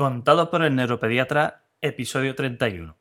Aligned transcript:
Contado 0.00 0.50
por 0.50 0.64
el 0.64 0.76
neuropediatra, 0.76 1.66
episodio 1.82 2.34
31. 2.34 2.96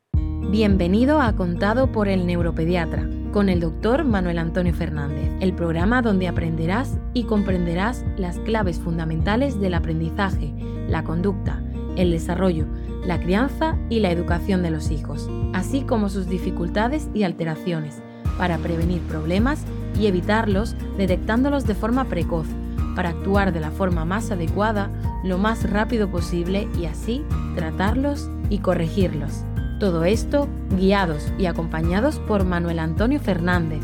Bienvenido 0.52 1.22
a 1.22 1.34
Contado 1.34 1.94
por 1.94 2.10
el 2.10 2.28
neuropediatra, 2.28 3.08
con 3.32 3.48
el 3.48 3.62
doctor 3.62 4.04
Manuel 4.04 4.38
Antonio 4.38 4.74
Fernández, 4.74 5.32
el 5.40 5.54
programa 5.54 6.02
donde 6.02 6.28
aprenderás 6.28 7.00
y 7.14 7.24
comprenderás 7.24 8.04
las 8.18 8.38
claves 8.40 8.82
fundamentales 8.82 9.62
del 9.62 9.76
aprendizaje, 9.76 10.54
la 10.90 11.06
conducta, 11.06 11.64
el 11.96 12.12
desarrollo, 12.12 12.66
la 13.06 13.18
crianza 13.22 13.78
y 13.90 14.02
la 14.02 14.12
educación 14.12 14.62
de 14.62 14.72
los 14.72 14.92
hijos, 14.92 15.30
así 15.54 15.84
como 15.84 16.10
sus 16.10 16.28
dificultades 16.28 17.10
y 17.14 17.24
alteraciones, 17.24 18.04
para 18.38 18.58
prevenir 18.58 19.02
problemas 19.04 19.64
y 19.98 20.08
evitarlos 20.08 20.76
detectándolos 20.98 21.66
de 21.66 21.76
forma 21.76 22.10
precoz 22.10 22.48
para 22.96 23.10
actuar 23.10 23.54
de 23.54 23.60
la 23.60 23.72
forma 23.72 24.06
más 24.06 24.32
adecuada 24.32 24.90
lo 25.24 25.38
más 25.38 25.70
rápido 25.70 26.10
posible 26.10 26.68
y 26.80 26.86
así 26.86 27.24
tratarlos 27.56 28.30
y 28.50 28.60
corregirlos. 28.60 29.44
Todo 29.80 30.04
esto 30.04 30.48
guiados 30.78 31.32
y 31.38 31.46
acompañados 31.46 32.20
por 32.20 32.44
Manuel 32.44 32.80
Antonio 32.80 33.20
Fernández, 33.20 33.82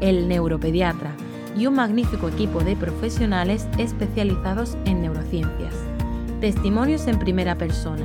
el 0.00 0.28
neuropediatra, 0.28 1.12
y 1.56 1.66
un 1.66 1.74
magnífico 1.74 2.28
equipo 2.28 2.60
de 2.60 2.76
profesionales 2.76 3.66
especializados 3.78 4.76
en 4.84 5.00
neurociencias. 5.02 5.74
Testimonios 6.40 7.06
en 7.06 7.18
primera 7.18 7.56
persona, 7.56 8.04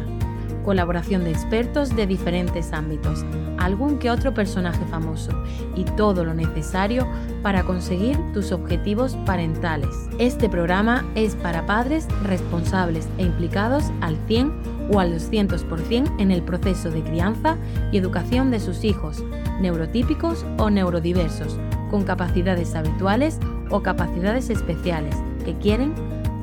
colaboración 0.64 1.24
de 1.24 1.32
expertos 1.32 1.96
de 1.96 2.08
diferentes 2.08 2.74
ámbitos, 2.74 3.26
algún 3.58 4.00
que 4.00 4.10
otro 4.10 4.34
personaje 4.34 4.84
famoso 4.86 5.32
y 5.76 5.84
todo 5.84 6.24
lo 6.26 6.34
necesario 6.34 7.08
para 7.42 7.64
conseguir 7.64 8.18
tus 8.34 8.52
objetivos 8.52 9.16
parentales. 9.26 9.90
Este 10.20 10.50
programa 10.50 11.06
es 11.16 11.36
para 11.36 11.66
padres 11.66 12.08
responsables 12.24 13.08
e 13.18 13.24
implicados 13.24 13.92
al 14.02 14.18
100 14.28 14.52
o 14.92 15.00
al 15.00 15.14
200% 15.14 16.12
en 16.20 16.32
el 16.32 16.42
proceso 16.42 16.90
de 16.90 17.04
crianza 17.04 17.58
y 17.92 17.98
educación 17.98 18.52
de 18.52 18.60
sus 18.60 18.84
hijos, 18.84 19.24
neurotípicos 19.62 20.46
o 20.58 20.70
neurodiversos, 20.70 21.58
con 21.90 22.04
capacidades 22.04 22.76
habituales 22.76 23.40
o 23.70 23.82
capacidades 23.82 24.50
especiales 24.50 25.16
que 25.46 25.56
quieren 25.58 25.94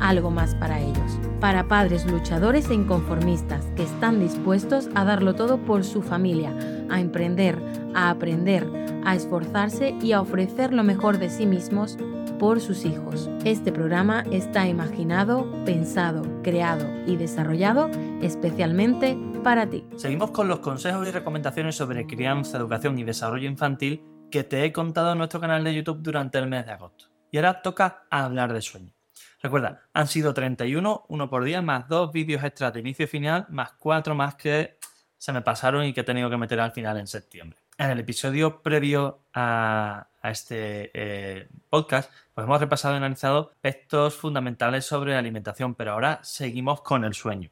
algo 0.00 0.30
más 0.30 0.54
para 0.54 0.80
ellos. 0.80 1.18
Para 1.41 1.68
padres 1.68 2.06
luchadores 2.06 2.70
e 2.70 2.74
inconformistas 2.74 3.64
que 3.77 3.84
están 3.84 4.20
dispuestos 4.20 4.88
a 4.94 5.04
darlo 5.04 5.34
todo 5.34 5.58
por 5.58 5.84
su 5.84 6.02
familia, 6.02 6.52
a 6.91 7.00
emprender, 7.00 7.58
a 7.94 8.10
aprender, 8.10 8.66
a 9.04 9.14
esforzarse 9.14 9.94
y 10.02 10.12
a 10.12 10.20
ofrecer 10.20 10.72
lo 10.72 10.82
mejor 10.82 11.19
de 11.19 11.30
sí 11.30 11.46
mismos 11.46 11.96
por 12.38 12.60
sus 12.60 12.84
hijos. 12.84 13.28
Este 13.44 13.72
programa 13.72 14.24
está 14.30 14.69
imaginado, 14.69 15.46
pensado, 15.64 16.22
creado 16.42 16.86
y 17.06 17.16
desarrollado 17.16 17.91
especialmente 18.22 19.19
para 19.42 19.69
ti. 19.69 19.84
Seguimos 19.96 20.30
con 20.30 20.48
los 20.48 20.60
consejos 20.60 21.06
y 21.06 21.10
recomendaciones 21.10 21.76
sobre 21.76 22.06
crianza, 22.06 22.58
educación 22.58 22.98
y 22.98 23.04
desarrollo 23.04 23.48
infantil 23.48 24.02
que 24.30 24.44
te 24.44 24.64
he 24.64 24.72
contado 24.72 25.12
en 25.12 25.19
nuestro 25.19 25.41
canal 25.41 25.64
de 25.64 25.74
YouTube 25.74 26.02
durante 26.02 26.38
el 26.38 26.48
mes 26.48 26.66
de 26.66 26.72
agosto. 26.72 27.06
Y 27.30 27.38
ahora 27.38 27.62
toca 27.62 28.04
hablar 28.10 28.52
de 28.52 28.62
sueño. 28.62 28.97
Recuerda, 29.42 29.83
han 29.92 30.08
sido 30.08 30.34
31, 30.34 31.06
uno 31.08 31.30
por 31.30 31.44
día, 31.44 31.62
más 31.62 31.88
dos 31.88 32.12
vídeos 32.12 32.42
extras 32.44 32.72
de 32.72 32.80
inicio 32.80 33.05
y 33.05 33.08
final, 33.08 33.47
más 33.48 33.72
cuatro 33.72 34.14
más 34.14 34.34
que 34.34 34.78
se 35.19 35.33
me 35.33 35.42
pasaron 35.42 35.84
y 35.84 35.92
que 35.92 36.00
he 36.00 36.05
tenido 36.05 36.30
que 36.30 36.36
meter 36.36 36.60
al 36.60 36.72
final 36.72 36.97
en 36.97 37.06
septiembre. 37.06 37.58
En 37.77 37.91
el 37.91 38.00
episodio 38.00 38.62
previo 38.62 39.25
a, 39.34 40.08
este 40.22 40.91
eh, 40.94 41.48
podcast, 41.70 42.12
pues 42.34 42.44
hemos 42.44 42.60
repasado 42.60 42.94
y 42.94 42.98
analizado 42.98 43.50
aspectos 43.52 44.16
fundamentales 44.16 44.84
sobre 44.84 45.16
alimentación, 45.16 45.75
pero 45.75 45.92
ahora 45.92 46.20
seguimos 46.22 46.82
con 46.82 47.05
el 47.05 47.14
sueño. 47.14 47.50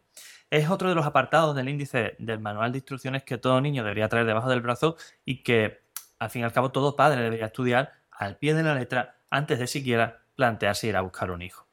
Es 0.50 0.70
otro 0.70 0.88
de 0.88 0.94
los 0.94 1.06
apartados 1.06 1.56
del 1.56 1.68
índice 1.68 2.16
del 2.18 2.38
manual 2.38 2.72
de 2.72 2.78
instrucciones 2.78 3.24
que 3.24 3.38
todo 3.38 3.60
niño 3.60 3.82
debería 3.82 4.08
traer 4.08 4.26
debajo 4.26 4.48
del 4.48 4.60
brazo 4.60 4.96
y 5.24 5.42
que, 5.42 5.82
al 6.18 6.30
fin 6.30 6.42
y 6.42 6.44
al 6.44 6.52
cabo, 6.52 6.70
todo 6.70 6.96
padre 6.96 7.22
debería 7.22 7.46
estudiar 7.46 7.92
al 8.10 8.36
pie 8.36 8.54
de 8.54 8.62
la 8.62 8.74
letra 8.74 9.16
antes 9.30 9.58
de 9.58 9.66
siquiera 9.66 10.22
plantearse 10.36 10.86
ir 10.86 10.96
a 10.96 11.00
buscar 11.00 11.30
un 11.30 11.42
hijo. 11.42 11.65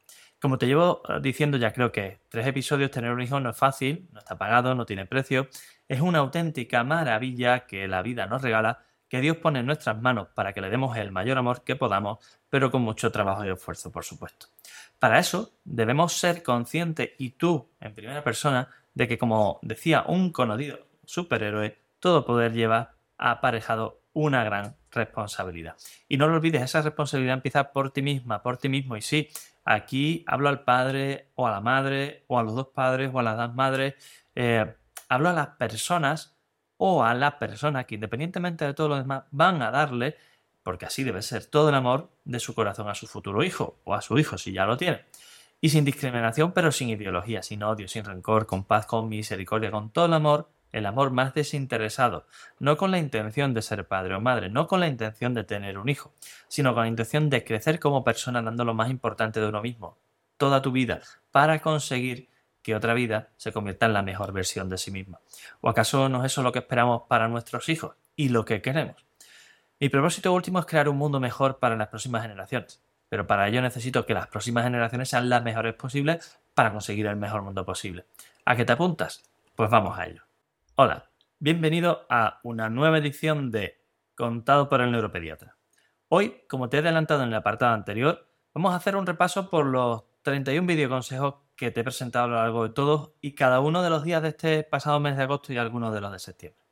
Como 0.44 0.58
te 0.58 0.68
llevo 0.68 1.02
eh, 1.08 1.20
diciendo 1.22 1.56
ya 1.56 1.72
creo 1.72 1.94
que 1.94 2.20
tres 2.28 2.46
episodios, 2.46 2.92
tener 2.92 3.12
un 3.12 3.22
hijo 3.22 3.40
no 3.40 3.52
es 3.52 3.58
fácil, 3.58 4.10
no 4.12 4.20
está 4.20 4.38
pagado, 4.38 4.76
no 4.76 4.86
tiene 4.86 5.06
precio. 5.06 5.48
Es 5.88 6.02
una 6.02 6.20
auténtica 6.20 6.84
maravilla 6.84 7.66
que 7.66 7.88
la 7.88 8.02
vida 8.02 8.26
nos 8.26 8.42
regala, 8.42 8.84
que 9.08 9.22
Dios 9.22 9.38
pone 9.38 9.60
en 9.60 9.66
nuestras 9.66 10.02
manos 10.02 10.28
para 10.36 10.52
que 10.52 10.60
le 10.60 10.70
demos 10.70 10.98
el 10.98 11.14
mayor 11.14 11.38
amor 11.38 11.64
que 11.64 11.78
podamos, 11.78 12.20
pero 12.50 12.72
con 12.72 12.82
mucho 12.82 13.10
trabajo 13.10 13.46
y 13.46 13.52
esfuerzo, 13.52 13.90
por 13.90 14.04
supuesto. 14.04 14.48
Para 15.00 15.18
eso 15.18 15.54
debemos 15.64 16.12
ser 16.12 16.44
conscientes, 16.44 17.12
y 17.20 17.30
tú 17.30 17.70
en 17.80 17.96
primera 17.96 18.22
persona, 18.22 18.68
de 18.94 19.08
que 19.08 19.18
como 19.18 19.60
decía 19.62 20.04
un 20.06 20.34
conocido 20.34 20.78
superhéroe, 21.06 21.78
todo 22.02 22.26
poder 22.26 22.52
lleva 22.52 22.96
aparejado 23.18 24.02
una 24.12 24.44
gran 24.44 24.76
responsabilidad. 24.94 25.76
Y 26.08 26.18
no 26.18 26.28
lo 26.28 26.36
olvides, 26.36 26.62
esa 26.62 26.82
responsabilidad 26.82 27.36
empieza 27.36 27.72
por 27.72 27.92
ti 27.92 28.02
misma, 28.02 28.42
por 28.42 28.58
ti 28.58 28.70
mismo. 28.70 28.96
Y 28.96 29.02
sí, 29.02 29.30
Aquí 29.66 30.26
hablo 30.28 30.50
al 30.50 30.64
padre 30.64 31.30
o 31.36 31.48
a 31.48 31.52
la 31.52 31.62
madre 31.62 32.26
o 32.28 32.38
a 32.38 32.44
los 32.44 32.56
dos 32.56 32.68
padres 32.68 33.12
o 33.14 33.20
a 33.20 33.24
las 33.24 33.38
dos 33.38 33.56
madres. 33.56 33.96
Eh, 34.36 34.76
hablo 35.08 35.30
a 35.30 35.34
las 35.34 35.48
personas 35.50 36.36
o 36.78 37.04
a 37.04 37.14
la 37.14 37.40
persona 37.40 37.86
que 37.86 37.96
independientemente 37.96 38.66
de 38.66 38.74
todo 38.74 38.90
lo 38.90 38.98
demás 38.98 39.24
van 39.32 39.62
a 39.62 39.72
darle, 39.72 40.18
porque 40.64 40.86
así 40.86 41.04
debe 41.04 41.22
ser 41.22 41.46
todo 41.46 41.70
el 41.70 41.76
amor 41.76 42.12
de 42.26 42.40
su 42.40 42.54
corazón 42.54 42.90
a 42.90 42.96
su 42.96 43.08
futuro 43.08 43.44
hijo 43.44 43.80
o 43.86 43.94
a 43.94 44.02
su 44.02 44.18
hijo 44.20 44.38
si 44.38 44.52
ya 44.52 44.66
lo 44.66 44.76
tiene. 44.76 45.06
Y 45.62 45.70
sin 45.70 45.86
discriminación, 45.86 46.52
pero 46.52 46.74
sin 46.74 46.90
ideología, 46.90 47.42
sin 47.42 47.64
odio, 47.64 47.88
sin 47.88 48.04
rencor, 48.04 48.46
con 48.46 48.66
paz, 48.66 48.86
con 48.86 49.08
misericordia, 49.08 49.72
con 49.72 49.92
todo 49.92 50.08
el 50.08 50.14
amor 50.14 50.50
el 50.74 50.86
amor 50.86 51.12
más 51.12 51.34
desinteresado, 51.34 52.26
no 52.60 52.76
con 52.76 52.92
la 52.92 52.98
intención 52.98 53.54
de 53.54 53.62
ser 53.62 53.88
padre 53.88 54.16
o 54.16 54.20
madre, 54.20 54.50
no 54.50 54.68
con 54.68 54.82
la 54.82 54.88
intención 54.88 55.34
de 55.34 55.46
tener 55.46 55.78
un 55.78 55.88
hijo, 55.88 56.14
sino 56.50 56.74
con 56.74 56.84
la 56.84 56.90
intención 56.90 57.30
de 57.30 57.46
crecer 57.46 57.80
como 57.80 58.04
persona 58.04 58.42
dando 58.42 58.66
lo 58.66 58.74
más 58.74 58.90
importante 58.90 59.40
de 59.40 59.48
uno 59.48 59.62
mismo, 59.62 59.98
toda 60.38 60.62
tu 60.62 60.72
vida, 60.72 61.02
para 61.32 61.60
conseguir 61.60 62.28
que 62.64 62.76
otra 62.76 62.94
vida 62.94 63.30
se 63.38 63.52
convierta 63.52 63.86
en 63.86 63.94
la 63.94 64.02
mejor 64.02 64.34
versión 64.34 64.70
de 64.70 64.78
sí 64.78 64.90
misma. 64.90 65.20
¿O 65.62 65.70
acaso 65.70 66.10
no 66.10 66.26
es 66.26 66.32
eso 66.32 66.42
lo 66.42 66.52
que 66.52 66.60
esperamos 66.60 67.04
para 67.08 67.28
nuestros 67.28 67.70
hijos 67.70 67.96
y 68.16 68.30
lo 68.30 68.46
que 68.46 68.62
queremos? 68.62 69.06
Mi 69.80 69.90
propósito 69.90 70.34
último 70.34 70.60
es 70.60 70.66
crear 70.66 70.90
un 70.90 70.98
mundo 70.98 71.20
mejor 71.20 71.60
para 71.60 71.76
las 71.76 71.90
próximas 71.90 72.22
generaciones, 72.24 72.82
pero 73.10 73.28
para 73.28 73.48
ello 73.48 73.62
necesito 73.62 74.06
que 74.06 74.14
las 74.14 74.28
próximas 74.28 74.64
generaciones 74.64 75.10
sean 75.10 75.30
las 75.30 75.44
mejores 75.44 75.76
posibles 75.76 76.40
para 76.56 76.72
conseguir 76.72 77.06
el 77.06 77.18
mejor 77.18 77.42
mundo 77.42 77.66
posible. 77.66 78.06
¿A 78.46 78.56
qué 78.56 78.66
te 78.66 78.74
apuntas? 78.74 79.24
Pues 79.56 79.70
vamos 79.70 80.00
a 80.00 80.08
ello. 80.08 80.24
Hola, 80.76 81.12
bienvenido 81.38 82.08
a 82.10 82.40
una 82.42 82.68
nueva 82.68 82.98
edición 82.98 83.52
de 83.52 83.86
Contado 84.16 84.70
por 84.70 84.82
el 84.82 84.92
Neuropediatra. 84.92 85.56
Hoy, 86.08 86.42
como 86.50 86.68
te 86.68 86.78
he 86.78 86.80
adelantado 86.80 87.22
en 87.22 87.30
el 87.30 87.36
apartado 87.36 87.76
anterior, 87.76 88.28
vamos 88.56 88.74
a 88.74 88.78
hacer 88.78 88.96
un 88.96 89.06
repaso 89.06 89.52
por 89.52 89.68
los 89.68 90.02
31 90.24 90.66
videoconsejos 90.66 91.36
que 91.56 91.70
te 91.70 91.82
he 91.82 91.84
presentado 91.84 92.26
a 92.26 92.28
lo 92.28 92.36
largo 92.38 92.64
de 92.64 92.74
todos 92.74 93.12
y 93.22 93.36
cada 93.36 93.60
uno 93.60 93.84
de 93.84 93.92
los 93.92 94.04
días 94.04 94.24
de 94.24 94.30
este 94.30 94.64
pasado 94.64 95.00
mes 95.00 95.16
de 95.16 95.22
agosto 95.22 95.54
y 95.54 95.58
algunos 95.58 95.94
de 95.94 96.02
los 96.02 96.12
de 96.12 96.18
septiembre. 96.18 96.66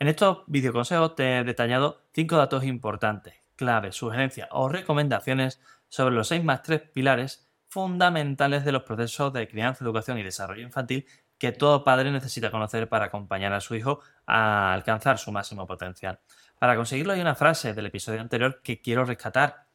En 0.00 0.08
estos 0.08 0.38
videoconsejos 0.48 1.14
te 1.14 1.38
he 1.38 1.44
detallado 1.44 2.02
5 2.14 2.36
datos 2.36 2.64
importantes, 2.64 3.34
claves, 3.54 3.94
sugerencias 3.94 4.48
o 4.50 4.68
recomendaciones 4.68 5.60
sobre 5.88 6.16
los 6.16 6.26
6 6.26 6.42
más 6.42 6.64
3 6.64 6.80
pilares 6.92 7.48
fundamentales 7.68 8.64
de 8.64 8.72
los 8.72 8.82
procesos 8.82 9.32
de 9.32 9.46
crianza, 9.46 9.84
educación 9.84 10.18
y 10.18 10.24
desarrollo 10.24 10.62
infantil 10.62 11.06
que 11.38 11.52
todo 11.52 11.84
padre 11.84 12.10
necesita 12.10 12.50
conocer 12.50 12.88
para 12.88 13.06
acompañar 13.06 13.52
a 13.52 13.60
su 13.60 13.74
hijo 13.74 14.00
a 14.26 14.72
alcanzar 14.72 15.18
su 15.18 15.32
máximo 15.32 15.66
potencial. 15.66 16.20
Para 16.58 16.76
conseguirlo 16.76 17.12
hay 17.12 17.20
una 17.20 17.34
frase 17.34 17.74
del 17.74 17.86
episodio 17.86 18.20
anterior 18.20 18.62
que 18.62 18.80
quiero 18.80 19.04
rescatar. 19.04 19.66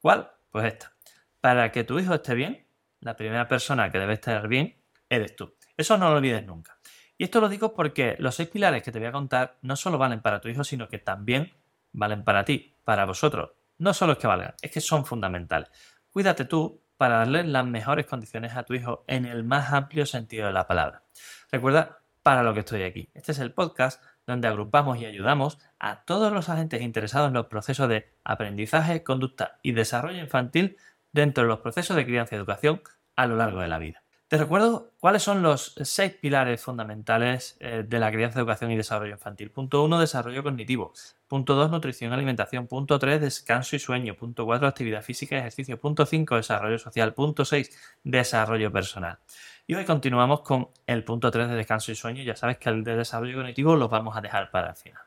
¿Cuál? 0.00 0.30
Pues 0.50 0.64
esta. 0.66 0.94
Para 1.40 1.70
que 1.70 1.84
tu 1.84 1.98
hijo 1.98 2.14
esté 2.14 2.34
bien, 2.34 2.66
la 3.00 3.16
primera 3.16 3.48
persona 3.48 3.90
que 3.90 3.98
debe 3.98 4.14
estar 4.14 4.46
bien 4.48 4.76
eres 5.08 5.36
tú. 5.36 5.54
Eso 5.76 5.98
no 5.98 6.10
lo 6.10 6.16
olvides 6.16 6.44
nunca. 6.44 6.78
Y 7.18 7.24
esto 7.24 7.40
lo 7.40 7.50
digo 7.50 7.74
porque 7.74 8.16
los 8.18 8.34
seis 8.34 8.48
pilares 8.48 8.82
que 8.82 8.92
te 8.92 8.98
voy 8.98 9.08
a 9.08 9.12
contar 9.12 9.58
no 9.60 9.76
solo 9.76 9.98
valen 9.98 10.22
para 10.22 10.40
tu 10.40 10.48
hijo, 10.48 10.64
sino 10.64 10.88
que 10.88 10.98
también 10.98 11.52
valen 11.92 12.24
para 12.24 12.44
ti, 12.44 12.74
para 12.84 13.04
vosotros. 13.04 13.50
No 13.78 13.92
solo 13.92 14.14
es 14.14 14.18
que 14.18 14.26
valgan, 14.26 14.54
es 14.62 14.70
que 14.70 14.80
son 14.80 15.04
fundamentales. 15.04 15.70
Cuídate 16.10 16.46
tú 16.46 16.82
para 17.00 17.16
darle 17.16 17.44
las 17.44 17.64
mejores 17.64 18.04
condiciones 18.04 18.54
a 18.54 18.64
tu 18.64 18.74
hijo 18.74 19.04
en 19.06 19.24
el 19.24 19.42
más 19.42 19.72
amplio 19.72 20.04
sentido 20.04 20.48
de 20.48 20.52
la 20.52 20.66
palabra. 20.66 21.02
Recuerda 21.50 22.00
para 22.22 22.42
lo 22.42 22.52
que 22.52 22.60
estoy 22.60 22.82
aquí. 22.82 23.08
Este 23.14 23.32
es 23.32 23.38
el 23.38 23.54
podcast 23.54 24.02
donde 24.26 24.48
agrupamos 24.48 24.98
y 24.98 25.06
ayudamos 25.06 25.58
a 25.78 26.04
todos 26.04 26.30
los 26.30 26.50
agentes 26.50 26.82
interesados 26.82 27.28
en 27.28 27.32
los 27.32 27.46
procesos 27.46 27.88
de 27.88 28.12
aprendizaje, 28.22 29.02
conducta 29.02 29.60
y 29.62 29.72
desarrollo 29.72 30.18
infantil 30.18 30.76
dentro 31.10 31.44
de 31.44 31.48
los 31.48 31.60
procesos 31.60 31.96
de 31.96 32.04
crianza 32.04 32.34
y 32.34 32.38
educación 32.38 32.82
a 33.16 33.24
lo 33.24 33.36
largo 33.36 33.62
de 33.62 33.68
la 33.68 33.78
vida. 33.78 34.02
Te 34.30 34.36
recuerdo 34.36 34.92
cuáles 35.00 35.24
son 35.24 35.42
los 35.42 35.74
seis 35.82 36.12
pilares 36.12 36.62
fundamentales 36.62 37.56
eh, 37.58 37.84
de 37.84 37.98
la 37.98 38.12
crianza, 38.12 38.38
educación 38.38 38.70
y 38.70 38.76
desarrollo 38.76 39.14
infantil. 39.14 39.50
Punto 39.50 39.82
1, 39.82 39.98
desarrollo 39.98 40.44
cognitivo. 40.44 40.92
Punto 41.26 41.56
2, 41.56 41.68
nutrición 41.68 42.12
y 42.12 42.14
alimentación. 42.14 42.68
Punto 42.68 42.96
3, 43.00 43.20
descanso 43.20 43.74
y 43.74 43.80
sueño. 43.80 44.14
Punto 44.14 44.44
4, 44.44 44.68
actividad 44.68 45.02
física 45.02 45.34
y 45.34 45.38
ejercicio. 45.40 45.80
Punto 45.80 46.06
5, 46.06 46.36
desarrollo 46.36 46.78
social. 46.78 47.12
Punto 47.12 47.44
6, 47.44 47.98
desarrollo 48.04 48.70
personal. 48.70 49.18
Y 49.66 49.74
hoy 49.74 49.84
continuamos 49.84 50.42
con 50.42 50.68
el 50.86 51.02
punto 51.02 51.28
3 51.28 51.48
de 51.48 51.56
descanso 51.56 51.90
y 51.90 51.96
sueño. 51.96 52.22
Ya 52.22 52.36
sabes 52.36 52.58
que 52.58 52.68
el 52.68 52.84
de 52.84 52.94
desarrollo 52.94 53.34
cognitivo 53.34 53.74
los 53.74 53.90
vamos 53.90 54.16
a 54.16 54.20
dejar 54.20 54.52
para 54.52 54.68
el 54.68 54.76
final. 54.76 55.02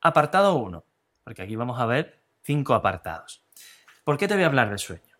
Apartado 0.00 0.54
1, 0.54 0.82
porque 1.24 1.42
aquí 1.42 1.56
vamos 1.56 1.78
a 1.78 1.84
ver 1.84 2.22
cinco 2.42 2.72
apartados. 2.72 3.42
¿Por 4.02 4.16
qué 4.16 4.26
te 4.26 4.32
voy 4.32 4.44
a 4.44 4.46
hablar 4.46 4.70
del 4.70 4.78
sueño? 4.78 5.14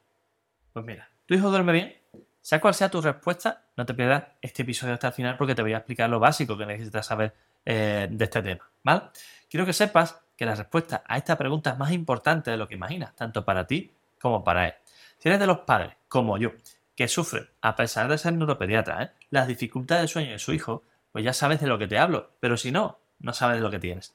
Pues 0.72 0.86
mira, 0.86 1.10
¿tu 1.26 1.34
hijo 1.34 1.50
duerme 1.50 1.72
bien? 1.72 1.99
Sea 2.42 2.60
cual 2.60 2.74
sea 2.74 2.90
tu 2.90 3.00
respuesta, 3.00 3.64
no 3.76 3.84
te 3.84 3.94
pierdas 3.94 4.24
este 4.40 4.62
episodio 4.62 4.94
hasta 4.94 5.08
el 5.08 5.12
final 5.12 5.36
porque 5.36 5.54
te 5.54 5.62
voy 5.62 5.74
a 5.74 5.78
explicar 5.78 6.08
lo 6.08 6.18
básico 6.18 6.56
que 6.56 6.66
necesitas 6.66 7.06
saber 7.06 7.34
eh, 7.64 8.08
de 8.10 8.24
este 8.24 8.42
tema, 8.42 8.68
¿vale? 8.82 9.02
Quiero 9.48 9.66
que 9.66 9.72
sepas 9.72 10.20
que 10.36 10.46
la 10.46 10.54
respuesta 10.54 11.02
a 11.06 11.18
esta 11.18 11.36
pregunta 11.36 11.70
es 11.70 11.78
más 11.78 11.92
importante 11.92 12.50
de 12.50 12.56
lo 12.56 12.66
que 12.66 12.74
imaginas, 12.74 13.14
tanto 13.14 13.44
para 13.44 13.66
ti 13.66 13.92
como 14.18 14.42
para 14.42 14.68
él. 14.68 14.74
Si 15.18 15.28
eres 15.28 15.38
de 15.38 15.46
los 15.46 15.58
padres, 15.60 15.94
como 16.08 16.38
yo, 16.38 16.52
que 16.96 17.08
sufren, 17.08 17.46
a 17.60 17.76
pesar 17.76 18.08
de 18.08 18.16
ser 18.16 18.32
neuropediatra, 18.32 19.02
¿eh? 19.02 19.10
las 19.30 19.46
dificultades 19.46 20.02
de 20.02 20.08
sueño 20.08 20.32
de 20.32 20.38
su 20.38 20.52
hijo, 20.54 20.82
pues 21.12 21.24
ya 21.24 21.32
sabes 21.34 21.60
de 21.60 21.66
lo 21.66 21.78
que 21.78 21.86
te 21.86 21.98
hablo, 21.98 22.30
pero 22.40 22.56
si 22.56 22.72
no, 22.72 22.98
no 23.18 23.34
sabes 23.34 23.56
de 23.56 23.62
lo 23.62 23.70
que 23.70 23.78
tienes. 23.78 24.14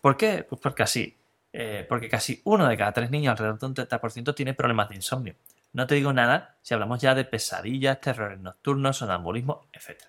¿Por 0.00 0.16
qué? 0.16 0.46
Pues 0.48 0.60
porque 0.60 0.82
así, 0.82 1.16
eh, 1.52 1.84
porque 1.88 2.08
casi 2.08 2.40
uno 2.44 2.66
de 2.68 2.76
cada 2.76 2.92
tres 2.92 3.10
niños, 3.10 3.32
alrededor 3.32 3.58
de 3.58 3.66
un 3.66 3.74
30%, 3.74 4.34
tiene 4.34 4.54
problemas 4.54 4.88
de 4.88 4.96
insomnio. 4.96 5.34
No 5.76 5.86
te 5.86 5.94
digo 5.94 6.14
nada 6.14 6.56
si 6.62 6.72
hablamos 6.72 7.02
ya 7.02 7.14
de 7.14 7.26
pesadillas, 7.26 8.00
terrores 8.00 8.40
nocturnos, 8.40 8.96
sonambulismo, 8.96 9.68
etc. 9.74 10.04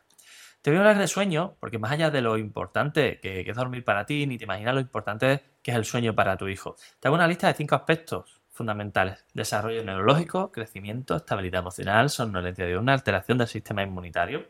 Te 0.62 0.70
voy 0.70 0.78
a 0.78 0.80
hablar 0.80 0.98
de 0.98 1.10
sueño, 1.10 1.58
porque 1.60 1.78
más 1.78 1.92
allá 1.92 2.10
de 2.10 2.22
lo 2.22 2.38
importante 2.38 3.20
que, 3.20 3.42
es 3.42 3.54
dormir 3.54 3.84
para 3.84 4.06
ti, 4.06 4.26
ni 4.28 4.38
te 4.38 4.46
imaginas 4.46 4.76
lo 4.76 4.80
importante 4.80 5.44
que 5.62 5.72
es 5.72 5.78
el 5.78 5.84
sueño 5.84 6.16
para 6.16 6.38
tu 6.38 6.48
hijo. 6.48 6.78
Te 7.02 7.10
hago 7.10 7.16
una 7.16 7.28
lista 7.28 7.48
de 7.48 7.54
cinco 7.54 7.76
aspectos 7.76 8.40
fundamentales. 8.50 9.26
Desarrollo 9.34 9.84
neurológico, 9.84 10.54
crecimiento, 10.54 11.18
estabilidad 11.18 11.60
emocional, 11.60 12.10
somnolencia 12.10 12.80
una 12.80 12.94
alteración 12.94 13.38
del 13.38 13.48
sistema 13.48 13.84
inmunitario. 13.84 14.48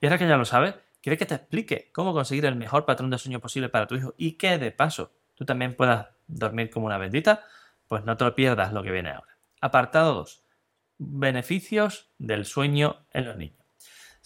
Y 0.00 0.06
ahora 0.06 0.16
que 0.16 0.26
ya 0.26 0.38
lo 0.38 0.46
sabes, 0.46 0.74
quiero 1.02 1.18
que 1.18 1.26
te 1.26 1.34
explique 1.34 1.90
cómo 1.92 2.14
conseguir 2.14 2.46
el 2.46 2.56
mejor 2.56 2.86
patrón 2.86 3.10
de 3.10 3.18
sueño 3.18 3.40
posible 3.40 3.68
para 3.68 3.86
tu 3.86 3.96
hijo 3.96 4.14
y 4.16 4.38
que 4.38 4.56
de 4.56 4.72
paso 4.72 5.12
tú 5.34 5.44
también 5.44 5.76
puedas 5.76 6.06
dormir 6.26 6.70
como 6.70 6.86
una 6.86 6.96
bendita, 6.96 7.44
pues 7.88 8.06
no 8.06 8.16
te 8.16 8.24
lo 8.24 8.34
pierdas 8.34 8.72
lo 8.72 8.82
que 8.82 8.90
viene 8.90 9.10
ahora. 9.10 9.36
Apartado 9.60 10.14
2 10.14 10.45
beneficios 10.98 12.10
del 12.18 12.44
sueño 12.44 13.06
en 13.12 13.26
los 13.26 13.36
niños. 13.36 13.56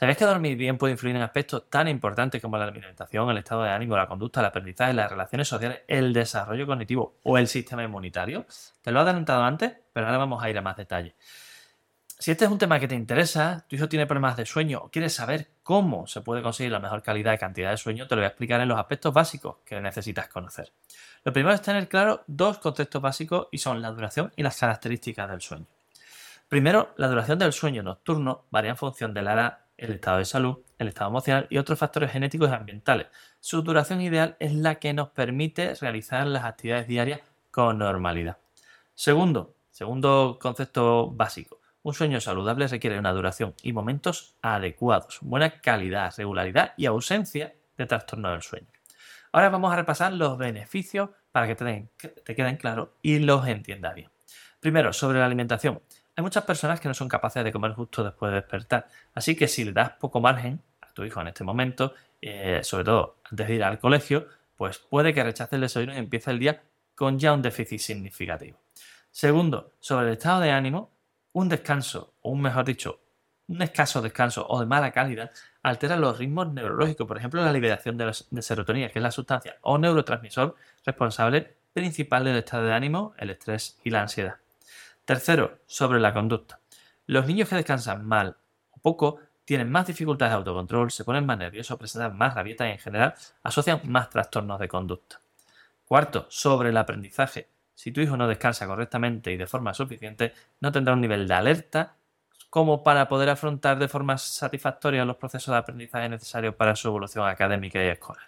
¿Sabéis 0.00 0.16
que 0.16 0.24
dormir 0.24 0.56
bien 0.56 0.78
puede 0.78 0.92
influir 0.92 1.14
en 1.14 1.20
aspectos 1.20 1.68
tan 1.68 1.86
importantes 1.86 2.40
como 2.40 2.56
la 2.56 2.64
alimentación, 2.64 3.28
el 3.28 3.36
estado 3.36 3.64
de 3.64 3.70
ánimo, 3.70 3.98
la 3.98 4.06
conducta, 4.06 4.40
el 4.40 4.46
aprendizaje, 4.46 4.94
las 4.94 5.10
relaciones 5.10 5.46
sociales, 5.46 5.80
el 5.88 6.14
desarrollo 6.14 6.66
cognitivo 6.66 7.18
o 7.22 7.36
el 7.36 7.48
sistema 7.48 7.84
inmunitario? 7.84 8.46
Te 8.80 8.92
lo 8.92 9.00
he 9.00 9.02
adelantado 9.02 9.42
antes, 9.42 9.74
pero 9.92 10.06
ahora 10.06 10.16
vamos 10.16 10.42
a 10.42 10.48
ir 10.48 10.56
a 10.56 10.62
más 10.62 10.78
detalle. 10.78 11.16
Si 12.18 12.30
este 12.30 12.46
es 12.46 12.50
un 12.50 12.56
tema 12.56 12.80
que 12.80 12.88
te 12.88 12.94
interesa, 12.94 13.66
tu 13.68 13.76
hijo 13.76 13.90
tiene 13.90 14.06
problemas 14.06 14.38
de 14.38 14.46
sueño 14.46 14.80
o 14.84 14.90
quieres 14.90 15.14
saber 15.14 15.48
cómo 15.62 16.06
se 16.06 16.22
puede 16.22 16.42
conseguir 16.42 16.72
la 16.72 16.78
mejor 16.78 17.02
calidad 17.02 17.34
y 17.34 17.38
cantidad 17.38 17.70
de 17.70 17.76
sueño, 17.76 18.06
te 18.06 18.14
lo 18.14 18.20
voy 18.20 18.24
a 18.24 18.28
explicar 18.28 18.60
en 18.62 18.68
los 18.68 18.78
aspectos 18.78 19.12
básicos 19.12 19.56
que 19.66 19.80
necesitas 19.82 20.28
conocer. 20.28 20.72
Lo 21.24 21.32
primero 21.34 21.54
es 21.54 21.60
tener 21.60 21.88
claro 21.88 22.24
dos 22.26 22.56
conceptos 22.56 23.02
básicos 23.02 23.48
y 23.52 23.58
son 23.58 23.82
la 23.82 23.90
duración 23.90 24.32
y 24.34 24.42
las 24.42 24.58
características 24.58 25.30
del 25.30 25.42
sueño. 25.42 25.66
Primero, 26.50 26.92
la 26.96 27.06
duración 27.06 27.38
del 27.38 27.52
sueño 27.52 27.84
nocturno 27.84 28.46
varía 28.50 28.72
en 28.72 28.76
función 28.76 29.14
de 29.14 29.22
la 29.22 29.34
edad, 29.34 29.58
el 29.76 29.92
estado 29.92 30.18
de 30.18 30.24
salud, 30.24 30.58
el 30.78 30.88
estado 30.88 31.08
emocional 31.08 31.46
y 31.48 31.58
otros 31.58 31.78
factores 31.78 32.10
genéticos 32.10 32.50
y 32.50 32.52
ambientales. 32.52 33.06
Su 33.38 33.62
duración 33.62 34.00
ideal 34.00 34.34
es 34.40 34.52
la 34.52 34.80
que 34.80 34.92
nos 34.92 35.10
permite 35.10 35.76
realizar 35.76 36.26
las 36.26 36.42
actividades 36.42 36.88
diarias 36.88 37.20
con 37.52 37.78
normalidad. 37.78 38.38
Segundo, 38.96 39.54
segundo 39.70 40.40
concepto 40.42 41.12
básico, 41.12 41.60
un 41.84 41.94
sueño 41.94 42.20
saludable 42.20 42.66
requiere 42.66 42.98
una 42.98 43.12
duración 43.12 43.54
y 43.62 43.72
momentos 43.72 44.34
adecuados, 44.42 45.18
buena 45.20 45.60
calidad, 45.60 46.12
regularidad 46.16 46.74
y 46.76 46.86
ausencia 46.86 47.54
de 47.76 47.86
trastorno 47.86 48.28
del 48.28 48.42
sueño. 48.42 48.66
Ahora 49.30 49.50
vamos 49.50 49.72
a 49.72 49.76
repasar 49.76 50.14
los 50.14 50.36
beneficios 50.36 51.10
para 51.30 51.46
que 51.46 51.54
te, 51.54 52.34
queden 52.34 52.56
claros 52.56 52.88
y 53.02 53.20
los 53.20 53.46
entiendas 53.46 53.94
bien. 53.94 54.10
Primero, 54.58 54.92
sobre 54.92 55.20
la 55.20 55.26
alimentación. 55.26 55.80
Hay 56.20 56.22
muchas 56.22 56.44
personas 56.44 56.78
que 56.80 56.86
no 56.86 56.92
son 56.92 57.08
capaces 57.08 57.42
de 57.42 57.50
comer 57.50 57.72
justo 57.72 58.04
después 58.04 58.30
de 58.30 58.36
despertar, 58.42 58.86
así 59.14 59.34
que 59.34 59.48
si 59.48 59.64
le 59.64 59.72
das 59.72 59.92
poco 59.92 60.20
margen 60.20 60.60
a 60.82 60.92
tu 60.92 61.02
hijo 61.02 61.18
en 61.22 61.28
este 61.28 61.44
momento, 61.44 61.94
eh, 62.20 62.60
sobre 62.62 62.84
todo 62.84 63.16
antes 63.30 63.48
de 63.48 63.54
ir 63.54 63.64
al 63.64 63.78
colegio, 63.78 64.28
pues 64.54 64.76
puede 64.76 65.14
que 65.14 65.24
rechace 65.24 65.54
el 65.54 65.62
desayuno 65.62 65.94
y 65.94 65.96
empiece 65.96 66.30
el 66.30 66.38
día 66.38 66.62
con 66.94 67.18
ya 67.18 67.32
un 67.32 67.40
déficit 67.40 67.78
significativo. 67.78 68.58
Segundo, 69.10 69.72
sobre 69.80 70.08
el 70.08 70.12
estado 70.12 70.40
de 70.42 70.50
ánimo, 70.50 70.90
un 71.32 71.48
descanso, 71.48 72.12
o 72.20 72.32
un 72.32 72.42
mejor 72.42 72.66
dicho, 72.66 73.00
un 73.48 73.62
escaso 73.62 74.02
descanso 74.02 74.46
o 74.46 74.60
de 74.60 74.66
mala 74.66 74.92
calidad 74.92 75.30
altera 75.62 75.96
los 75.96 76.18
ritmos 76.18 76.52
neurológicos, 76.52 77.06
por 77.06 77.16
ejemplo, 77.16 77.42
la 77.42 77.50
liberación 77.50 77.96
de, 77.96 78.14
de, 78.30 78.42
serotonina, 78.42 78.90
que 78.90 78.98
es 78.98 79.02
la 79.02 79.10
sustancia 79.10 79.56
o 79.62 79.78
neurotransmisor 79.78 80.54
responsable 80.84 81.56
principal 81.72 82.24
del 82.24 82.36
estado 82.36 82.66
de 82.66 82.74
ánimo, 82.74 83.14
el 83.16 83.30
estrés 83.30 83.80
y 83.84 83.88
la 83.88 84.02
ansiedad. 84.02 84.36
Tercero, 85.04 85.58
sobre 85.66 86.00
la 86.00 86.12
conducta. 86.12 86.60
Los 87.06 87.26
niños 87.26 87.48
que 87.48 87.56
descansan 87.56 88.04
mal 88.06 88.36
o 88.70 88.78
poco 88.78 89.18
tienen 89.44 89.70
más 89.70 89.86
dificultades 89.86 90.30
de 90.30 90.36
autocontrol, 90.36 90.90
se 90.92 91.04
ponen 91.04 91.26
más 91.26 91.36
nerviosos, 91.38 91.76
presentan 91.76 92.16
más 92.16 92.34
rabieta 92.34 92.68
y 92.68 92.72
en 92.72 92.78
general 92.78 93.14
asocian 93.42 93.80
más 93.84 94.08
trastornos 94.08 94.60
de 94.60 94.68
conducta. 94.68 95.20
Cuarto, 95.84 96.26
sobre 96.28 96.68
el 96.68 96.76
aprendizaje. 96.76 97.48
Si 97.74 97.90
tu 97.90 98.00
hijo 98.00 98.16
no 98.16 98.28
descansa 98.28 98.66
correctamente 98.66 99.32
y 99.32 99.36
de 99.36 99.48
forma 99.48 99.74
suficiente, 99.74 100.34
no 100.60 100.70
tendrá 100.70 100.94
un 100.94 101.00
nivel 101.00 101.26
de 101.26 101.34
alerta 101.34 101.96
como 102.48 102.84
para 102.84 103.08
poder 103.08 103.28
afrontar 103.28 103.78
de 103.78 103.88
forma 103.88 104.18
satisfactoria 104.18 105.04
los 105.04 105.16
procesos 105.16 105.52
de 105.52 105.58
aprendizaje 105.58 106.08
necesarios 106.08 106.54
para 106.54 106.76
su 106.76 106.88
evolución 106.88 107.26
académica 107.26 107.82
y 107.82 107.88
escolar. 107.88 108.24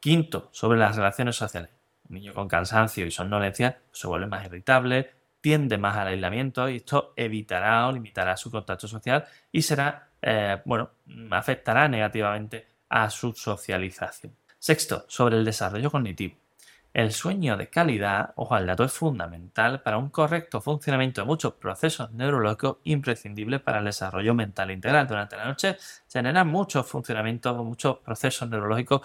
Quinto, 0.00 0.48
sobre 0.52 0.78
las 0.78 0.96
relaciones 0.96 1.36
sociales. 1.36 1.70
Un 2.08 2.16
niño 2.16 2.34
con 2.34 2.48
cansancio 2.48 3.06
y 3.06 3.10
somnolencia 3.10 3.78
se 3.92 4.06
vuelve 4.06 4.26
más 4.26 4.44
irritable, 4.44 5.12
tiende 5.40 5.78
más 5.78 5.96
al 5.96 6.08
aislamiento 6.08 6.68
y 6.68 6.76
esto 6.76 7.12
evitará 7.16 7.86
o 7.88 7.92
limitará 7.92 8.36
su 8.36 8.50
contacto 8.50 8.88
social 8.88 9.24
y 9.52 9.62
será, 9.62 10.08
eh, 10.20 10.60
bueno, 10.64 10.90
afectará 11.30 11.88
negativamente 11.88 12.66
a 12.88 13.10
su 13.10 13.32
socialización. 13.32 14.34
Sexto, 14.58 15.04
sobre 15.08 15.36
el 15.36 15.44
desarrollo 15.44 15.90
cognitivo. 15.90 16.36
El 16.96 17.12
sueño 17.12 17.58
de 17.58 17.68
calidad, 17.68 18.32
ojo 18.36 18.54
al 18.54 18.66
dato, 18.66 18.82
es 18.82 18.92
fundamental 18.92 19.82
para 19.82 19.98
un 19.98 20.08
correcto 20.08 20.62
funcionamiento 20.62 21.20
de 21.20 21.26
muchos 21.26 21.52
procesos 21.52 22.10
neurológicos 22.12 22.78
imprescindibles 22.84 23.60
para 23.60 23.80
el 23.80 23.84
desarrollo 23.84 24.32
mental 24.32 24.70
integral. 24.70 25.06
Durante 25.06 25.36
la 25.36 25.44
noche 25.44 25.76
se 25.78 26.18
generan 26.18 26.48
muchos 26.48 26.86
funcionamientos, 26.86 27.54
muchos 27.58 27.98
procesos 27.98 28.48
neurológicos 28.48 29.02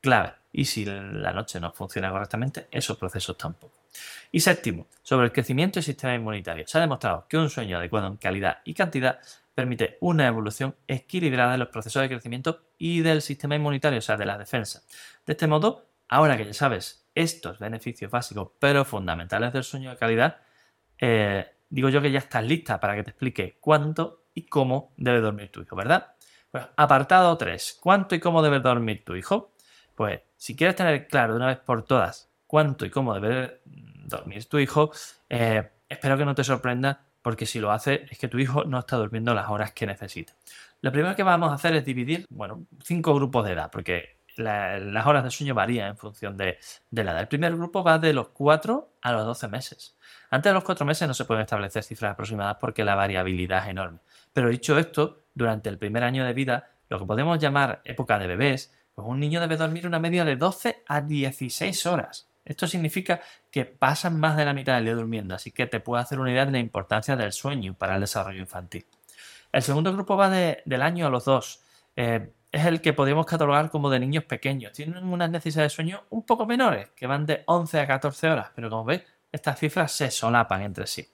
clave. 0.00 0.32
Y 0.52 0.64
si 0.64 0.86
la 0.86 1.32
noche 1.34 1.60
no 1.60 1.70
funciona 1.70 2.10
correctamente, 2.10 2.68
esos 2.70 2.96
procesos 2.96 3.36
tampoco. 3.36 3.83
Y 4.32 4.40
séptimo, 4.40 4.88
sobre 5.02 5.26
el 5.26 5.32
crecimiento 5.32 5.76
del 5.76 5.84
sistema 5.84 6.14
inmunitario. 6.14 6.66
Se 6.66 6.78
ha 6.78 6.80
demostrado 6.80 7.26
que 7.28 7.36
un 7.36 7.50
sueño 7.50 7.78
adecuado 7.78 8.06
en 8.06 8.16
calidad 8.16 8.58
y 8.64 8.74
cantidad 8.74 9.20
permite 9.54 9.98
una 10.00 10.26
evolución 10.26 10.74
equilibrada 10.88 11.52
de 11.52 11.58
los 11.58 11.68
procesos 11.68 12.02
de 12.02 12.08
crecimiento 12.08 12.62
y 12.78 13.00
del 13.00 13.22
sistema 13.22 13.54
inmunitario, 13.54 13.98
o 13.98 14.02
sea, 14.02 14.16
de 14.16 14.26
la 14.26 14.36
defensa. 14.36 14.82
De 15.24 15.32
este 15.32 15.46
modo, 15.46 15.86
ahora 16.08 16.36
que 16.36 16.46
ya 16.46 16.54
sabes 16.54 17.06
estos 17.14 17.58
beneficios 17.58 18.10
básicos 18.10 18.50
pero 18.58 18.84
fundamentales 18.84 19.52
del 19.52 19.62
sueño 19.62 19.90
de 19.90 19.96
calidad, 19.96 20.38
eh, 20.98 21.46
digo 21.68 21.88
yo 21.88 22.02
que 22.02 22.10
ya 22.10 22.18
estás 22.18 22.44
lista 22.44 22.80
para 22.80 22.96
que 22.96 23.04
te 23.04 23.10
explique 23.10 23.58
cuánto 23.60 24.24
y 24.34 24.46
cómo 24.46 24.92
debe 24.96 25.20
dormir 25.20 25.50
tu 25.52 25.62
hijo, 25.62 25.76
¿verdad? 25.76 26.14
Pues 26.50 26.64
apartado 26.76 27.36
3. 27.36 27.78
¿Cuánto 27.80 28.14
y 28.14 28.20
cómo 28.20 28.42
debe 28.42 28.60
dormir 28.60 29.04
tu 29.04 29.14
hijo? 29.14 29.52
Pues 29.94 30.20
si 30.36 30.56
quieres 30.56 30.76
tener 30.76 31.06
claro 31.08 31.34
de 31.34 31.36
una 31.38 31.46
vez 31.46 31.58
por 31.58 31.84
todas 31.84 32.30
cuánto 32.54 32.86
y 32.86 32.90
cómo 32.90 33.12
debe 33.14 33.62
dormir 33.64 34.44
tu 34.44 34.60
hijo, 34.60 34.92
eh, 35.28 35.72
espero 35.88 36.16
que 36.16 36.24
no 36.24 36.36
te 36.36 36.44
sorprenda 36.44 37.00
porque 37.20 37.46
si 37.46 37.58
lo 37.58 37.72
hace 37.72 38.06
es 38.08 38.16
que 38.16 38.28
tu 38.28 38.38
hijo 38.38 38.62
no 38.64 38.78
está 38.78 38.94
durmiendo 38.94 39.34
las 39.34 39.48
horas 39.48 39.72
que 39.72 39.88
necesita. 39.88 40.34
Lo 40.80 40.92
primero 40.92 41.16
que 41.16 41.24
vamos 41.24 41.50
a 41.50 41.54
hacer 41.54 41.74
es 41.74 41.84
dividir, 41.84 42.26
bueno, 42.30 42.64
cinco 42.80 43.12
grupos 43.12 43.44
de 43.44 43.54
edad, 43.54 43.72
porque 43.72 44.20
las 44.36 45.04
horas 45.04 45.24
de 45.24 45.32
sueño 45.32 45.52
varían 45.52 45.88
en 45.88 45.96
función 45.96 46.36
de, 46.36 46.60
la 46.92 47.02
edad. 47.10 47.22
El 47.22 47.26
primer 47.26 47.56
grupo 47.56 47.82
va 47.82 47.98
de 47.98 48.12
los 48.12 48.28
4 48.28 48.98
a 49.02 49.12
los 49.12 49.24
12 49.24 49.48
meses. 49.48 49.96
Antes 50.30 50.50
de 50.50 50.54
los 50.54 50.62
4 50.62 50.86
meses 50.86 51.08
no 51.08 51.14
se 51.14 51.24
pueden 51.24 51.42
establecer 51.42 51.82
cifras 51.82 52.12
aproximadas 52.12 52.58
porque 52.60 52.84
la 52.84 52.94
variabilidad 52.94 53.64
es 53.64 53.70
enorme. 53.70 53.98
Pero 54.32 54.48
dicho 54.48 54.78
esto, 54.78 55.24
durante 55.34 55.70
el 55.70 55.78
primer 55.78 56.04
año 56.04 56.24
de 56.24 56.32
vida, 56.32 56.70
lo 56.88 57.00
que 57.00 57.04
podemos 57.04 57.36
llamar 57.40 57.80
época 57.82 58.16
de 58.20 58.28
bebés, 58.28 58.72
pues 58.94 59.08
un 59.08 59.18
niño 59.18 59.40
debe 59.40 59.56
dormir 59.56 59.88
una 59.88 59.98
media 59.98 60.24
de 60.24 60.36
12 60.36 60.84
a 60.86 61.00
16 61.00 61.86
horas. 61.86 62.28
Esto 62.44 62.66
significa 62.66 63.20
que 63.50 63.64
pasan 63.64 64.20
más 64.20 64.36
de 64.36 64.44
la 64.44 64.52
mitad 64.52 64.74
del 64.74 64.84
día 64.84 64.94
durmiendo, 64.94 65.34
así 65.34 65.50
que 65.50 65.66
te 65.66 65.80
puedo 65.80 66.00
hacer 66.00 66.20
una 66.20 66.30
idea 66.30 66.44
de 66.44 66.52
la 66.52 66.58
importancia 66.58 67.16
del 67.16 67.32
sueño 67.32 67.74
para 67.74 67.94
el 67.94 68.00
desarrollo 68.00 68.40
infantil. 68.40 68.86
El 69.52 69.62
segundo 69.62 69.92
grupo 69.92 70.16
va 70.16 70.28
del 70.28 70.82
año 70.82 71.06
a 71.06 71.10
los 71.10 71.24
dos. 71.24 71.62
Eh, 71.96 72.32
es 72.50 72.66
el 72.66 72.80
que 72.80 72.92
podemos 72.92 73.26
catalogar 73.26 73.70
como 73.70 73.90
de 73.90 73.98
niños 73.98 74.24
pequeños. 74.24 74.72
Tienen 74.72 75.04
unas 75.04 75.30
necesidades 75.30 75.72
de 75.72 75.74
sueño 75.76 76.04
un 76.10 76.24
poco 76.24 76.46
menores, 76.46 76.90
que 76.90 77.06
van 77.06 77.26
de 77.26 77.42
11 77.46 77.80
a 77.80 77.86
14 77.86 78.30
horas, 78.30 78.50
pero 78.54 78.70
como 78.70 78.84
veis, 78.84 79.02
estas 79.32 79.58
cifras 79.58 79.90
se 79.90 80.10
solapan 80.10 80.62
entre 80.62 80.86
sí. 80.86 81.08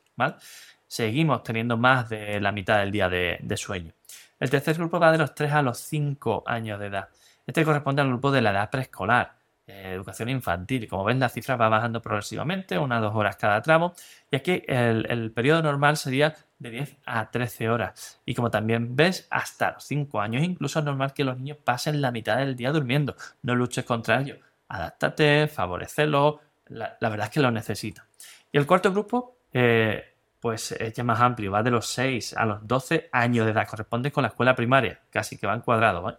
Seguimos 0.87 1.43
teniendo 1.43 1.77
más 1.77 2.09
de 2.09 2.41
la 2.41 2.53
mitad 2.53 2.79
del 2.81 2.91
día 2.91 3.09
de, 3.09 3.57
sueño. 3.57 3.93
El 4.39 4.51
tercer 4.51 4.77
grupo 4.77 5.01
va 5.01 5.13
de 5.13 5.19
los 5.19 5.35
3 5.35 5.53
a 5.53 5.63
los 5.63 5.79
5 5.79 6.45
años 6.47 6.79
de 6.79 6.87
edad. 6.87 7.09
Este 7.47 7.65
corresponde 7.65 8.03
al 8.03 8.09
grupo 8.09 8.31
de 8.31 8.43
la 8.43 8.51
edad 8.51 8.71
preescolar, 8.71 9.37
educación 9.71 10.29
infantil. 10.29 10.89
Como 10.89 11.05
ven, 11.05 11.19
la 11.21 11.29
cifra 11.29 11.57
va 11.57 11.69
bajando 11.69 12.01
progresivamente, 12.03 12.79
unas 12.79 13.01
dos 13.01 13.15
horas 13.15 13.37
cada 13.37 13.61
tramo. 13.63 13.95
Y 14.31 14.37
aquí 14.37 14.63
el, 14.67 15.33
periodo 15.33 15.63
normal 15.63 15.97
sería 15.97 16.35
de 16.59 16.71
10 16.71 16.97
a 17.07 17.31
13 17.31 17.71
horas. 17.71 18.21
Y 18.25 18.35
como 18.35 18.51
también 18.51 18.97
ves, 18.97 19.27
hasta 19.31 19.73
los 19.73 19.85
5 19.85 20.21
años 20.21 20.43
incluso 20.43 20.79
es 20.79 20.85
normal 20.85 21.13
que 21.13 21.25
los 21.25 21.39
niños 21.39 21.59
pasen 21.65 22.01
la 22.01 22.11
mitad 22.11 22.39
del 22.39 22.57
día 22.57 22.73
durmiendo. 22.73 23.17
No 23.43 23.55
luches 23.55 23.85
contra 23.85 24.21
ello. 24.21 24.37
Adáptate, 24.69 25.49
favorecelo. 25.49 26.41
La, 26.67 26.97
la 27.01 27.09
verdad 27.09 27.27
es 27.27 27.33
que 27.33 27.41
lo 27.41 27.51
necesitan. 27.51 28.05
Y 28.53 28.59
el 28.59 28.67
cuarto 28.67 28.91
grupo, 28.91 29.39
eh, 29.53 30.15
pues 30.41 30.73
es 30.73 30.95
ya 30.95 31.05
más 31.05 31.21
amplio, 31.21 31.53
va 31.53 31.63
de 31.63 31.71
los 31.71 31.87
6 31.87 32.35
a 32.37 32.47
los 32.47 32.67
12 32.67 33.11
años 33.13 33.45
de 33.45 33.53
edad, 33.53 33.67
corresponde 33.69 34.11
con 34.11 34.23
la 34.23 34.29
escuela 34.29 34.55
primaria, 34.55 35.01
casi 35.11 35.37
que 35.37 35.47
van 35.47 35.61
cuadrados. 35.61 36.15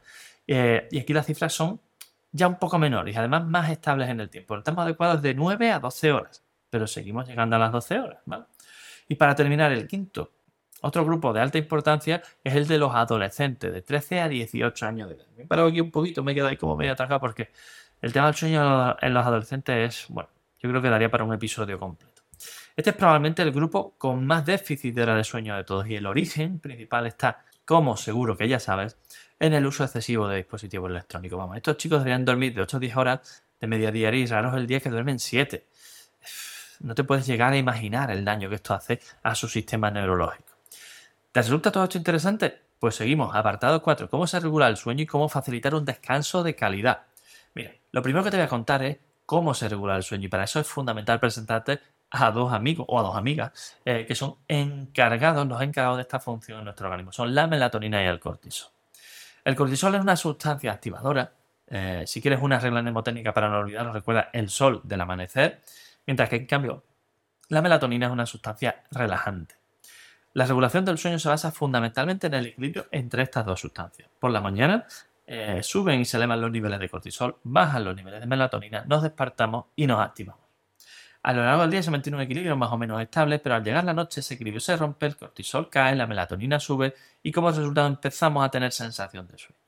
Eh, 0.47 0.87
y 0.91 0.99
aquí 0.99 1.13
las 1.13 1.25
cifras 1.25 1.53
son 1.53 1.81
ya 2.31 2.47
un 2.47 2.57
poco 2.59 2.77
menores 2.77 3.15
y 3.15 3.17
además 3.17 3.45
más 3.45 3.69
estables 3.69 4.09
en 4.09 4.19
el 4.19 4.29
tiempo. 4.29 4.57
Estamos 4.57 4.83
adecuados 4.83 5.21
de 5.21 5.33
9 5.33 5.71
a 5.71 5.79
12 5.79 6.11
horas, 6.11 6.43
pero 6.69 6.87
seguimos 6.87 7.27
llegando 7.27 7.55
a 7.55 7.59
las 7.59 7.71
12 7.71 7.99
horas. 7.99 8.19
Y 9.07 9.15
para 9.15 9.35
terminar, 9.35 9.71
el 9.71 9.87
quinto, 9.87 10.31
otro 10.81 11.05
grupo 11.05 11.33
de 11.33 11.41
alta 11.41 11.57
importancia 11.57 12.21
es 12.43 12.55
el 12.55 12.67
de 12.67 12.77
los 12.77 12.95
adolescentes, 12.95 13.71
de 13.71 13.81
13 13.81 14.21
a 14.21 14.29
18 14.29 14.85
años 14.85 15.09
de 15.09 15.15
edad. 15.15 15.27
Me 15.37 15.45
paro 15.45 15.67
aquí 15.67 15.81
un 15.81 15.91
poquito, 15.91 16.23
me 16.23 16.33
quedo 16.33 16.47
ahí 16.47 16.57
como 16.57 16.75
medio 16.75 16.93
atracado 16.93 17.19
porque 17.19 17.51
el 18.01 18.13
tema 18.13 18.27
del 18.27 18.35
sueño 18.35 18.95
en 18.99 19.13
los 19.13 19.25
adolescentes 19.25 19.75
es, 19.75 20.05
bueno, 20.09 20.29
yo 20.59 20.69
creo 20.69 20.81
que 20.81 20.89
daría 20.89 21.11
para 21.11 21.23
un 21.23 21.33
episodio 21.33 21.79
completo. 21.79 22.23
Este 22.75 22.91
es 22.91 22.95
probablemente 22.95 23.41
el 23.41 23.51
grupo 23.51 23.95
con 23.97 24.25
más 24.25 24.45
déficit 24.45 24.95
de 24.95 25.03
hora 25.03 25.15
de 25.15 25.23
sueño 25.23 25.55
de 25.55 25.63
todos 25.63 25.87
y 25.87 25.95
el 25.95 26.05
origen 26.05 26.59
principal 26.59 27.05
está, 27.05 27.43
como 27.65 27.97
seguro 27.97 28.37
que 28.37 28.47
ya 28.47 28.59
sabes, 28.59 28.97
en 29.41 29.55
el 29.55 29.65
uso 29.65 29.83
excesivo 29.83 30.27
de 30.27 30.37
dispositivos 30.37 30.91
electrónicos. 30.91 31.37
Vamos, 31.37 31.57
estos 31.57 31.75
chicos 31.75 31.97
deberían 31.99 32.23
dormir 32.23 32.53
de 32.53 32.61
8 32.61 32.77
a 32.77 32.79
10 32.79 32.95
horas 32.95 33.43
de 33.59 33.65
media 33.65 33.91
diaria 33.91 34.21
y 34.21 34.27
raros 34.27 34.55
el 34.55 34.67
día 34.67 34.79
que 34.79 34.91
duermen 34.91 35.17
7. 35.17 35.65
No 36.81 36.93
te 36.93 37.03
puedes 37.03 37.25
llegar 37.25 37.51
a 37.51 37.57
imaginar 37.57 38.11
el 38.11 38.23
daño 38.23 38.49
que 38.49 38.55
esto 38.55 38.75
hace 38.75 39.01
a 39.23 39.33
su 39.33 39.47
sistema 39.47 39.89
neurológico. 39.89 40.51
¿Te 41.31 41.41
resulta 41.41 41.71
todo 41.71 41.85
esto 41.85 41.97
interesante? 41.97 42.61
Pues 42.77 42.93
seguimos, 42.93 43.35
apartado 43.35 43.81
4, 43.81 44.11
cómo 44.11 44.27
se 44.27 44.39
regula 44.39 44.67
el 44.67 44.77
sueño 44.77 45.01
y 45.01 45.07
cómo 45.07 45.27
facilitar 45.27 45.73
un 45.73 45.85
descanso 45.85 46.43
de 46.43 46.55
calidad. 46.55 47.01
Mira, 47.55 47.71
lo 47.91 48.03
primero 48.03 48.23
que 48.23 48.29
te 48.29 48.37
voy 48.37 48.45
a 48.45 48.49
contar 48.49 48.83
es 48.83 48.97
cómo 49.25 49.55
se 49.55 49.67
regula 49.67 49.95
el 49.95 50.03
sueño 50.03 50.25
y 50.25 50.29
para 50.29 50.43
eso 50.43 50.59
es 50.59 50.67
fundamental 50.67 51.19
presentarte 51.19 51.79
a 52.11 52.29
dos 52.29 52.53
amigos 52.53 52.85
o 52.87 52.99
a 52.99 53.01
dos 53.01 53.15
amigas 53.15 53.79
eh, 53.85 54.05
que 54.07 54.13
son 54.13 54.35
encargados, 54.47 55.47
los 55.47 55.61
encargados 55.63 55.97
de 55.97 56.03
esta 56.03 56.19
función 56.19 56.59
en 56.59 56.65
nuestro 56.65 56.85
organismo. 56.85 57.11
Son 57.11 57.33
la 57.33 57.47
melatonina 57.47 58.03
y 58.03 58.05
el 58.05 58.19
cortisol. 58.19 58.69
El 59.43 59.55
cortisol 59.55 59.95
es 59.95 60.01
una 60.01 60.15
sustancia 60.15 60.71
activadora. 60.71 61.33
Eh, 61.67 62.03
si 62.05 62.21
quieres 62.21 62.41
una 62.41 62.59
regla 62.59 62.81
mnemotécnica 62.81 63.33
para 63.33 63.49
no 63.49 63.59
olvidarlo, 63.59 63.93
recuerda 63.93 64.29
el 64.33 64.49
sol 64.49 64.81
del 64.83 65.01
amanecer. 65.01 65.61
Mientras 66.05 66.29
que, 66.29 66.35
en 66.37 66.45
cambio, 66.45 66.83
la 67.49 67.61
melatonina 67.61 68.07
es 68.07 68.11
una 68.11 68.25
sustancia 68.25 68.83
relajante. 68.91 69.55
La 70.33 70.45
regulación 70.45 70.85
del 70.85 70.97
sueño 70.97 71.19
se 71.19 71.27
basa 71.27 71.51
fundamentalmente 71.51 72.27
en 72.27 72.33
el 72.35 72.45
equilibrio 72.47 72.87
entre 72.91 73.23
estas 73.23 73.45
dos 73.45 73.59
sustancias. 73.59 74.09
Por 74.19 74.31
la 74.31 74.39
mañana 74.39 74.85
eh, 75.27 75.61
suben 75.61 75.99
y 75.99 76.05
se 76.05 76.17
elevan 76.17 76.39
los 76.39 76.51
niveles 76.51 76.79
de 76.79 76.89
cortisol, 76.89 77.37
bajan 77.43 77.83
los 77.83 77.95
niveles 77.95 78.21
de 78.21 78.27
melatonina, 78.27 78.85
nos 78.85 79.03
despertamos 79.03 79.65
y 79.75 79.87
nos 79.87 79.99
activamos. 79.99 80.40
A 81.23 81.33
lo 81.33 81.43
largo 81.43 81.61
del 81.61 81.71
día 81.71 81.83
se 81.83 81.91
mantiene 81.91 82.17
un 82.17 82.23
equilibrio 82.23 82.57
más 82.57 82.71
o 82.71 82.77
menos 82.77 82.99
estable, 82.99 83.37
pero 83.37 83.55
al 83.55 83.63
llegar 83.63 83.83
la 83.83 83.93
noche 83.93 84.21
ese 84.21 84.33
equilibrio 84.33 84.59
se 84.59 84.75
rompe, 84.75 85.05
el 85.05 85.15
cortisol 85.15 85.69
cae, 85.69 85.95
la 85.95 86.07
melatonina 86.07 86.59
sube 86.59 86.95
y 87.21 87.31
como 87.31 87.49
resultado 87.49 87.87
empezamos 87.87 88.43
a 88.43 88.49
tener 88.49 88.71
sensación 88.71 89.27
de 89.27 89.37
sueño. 89.37 89.59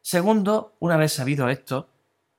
Segundo, 0.00 0.74
una 0.80 0.96
vez 0.96 1.12
sabido 1.12 1.48
esto, 1.50 1.88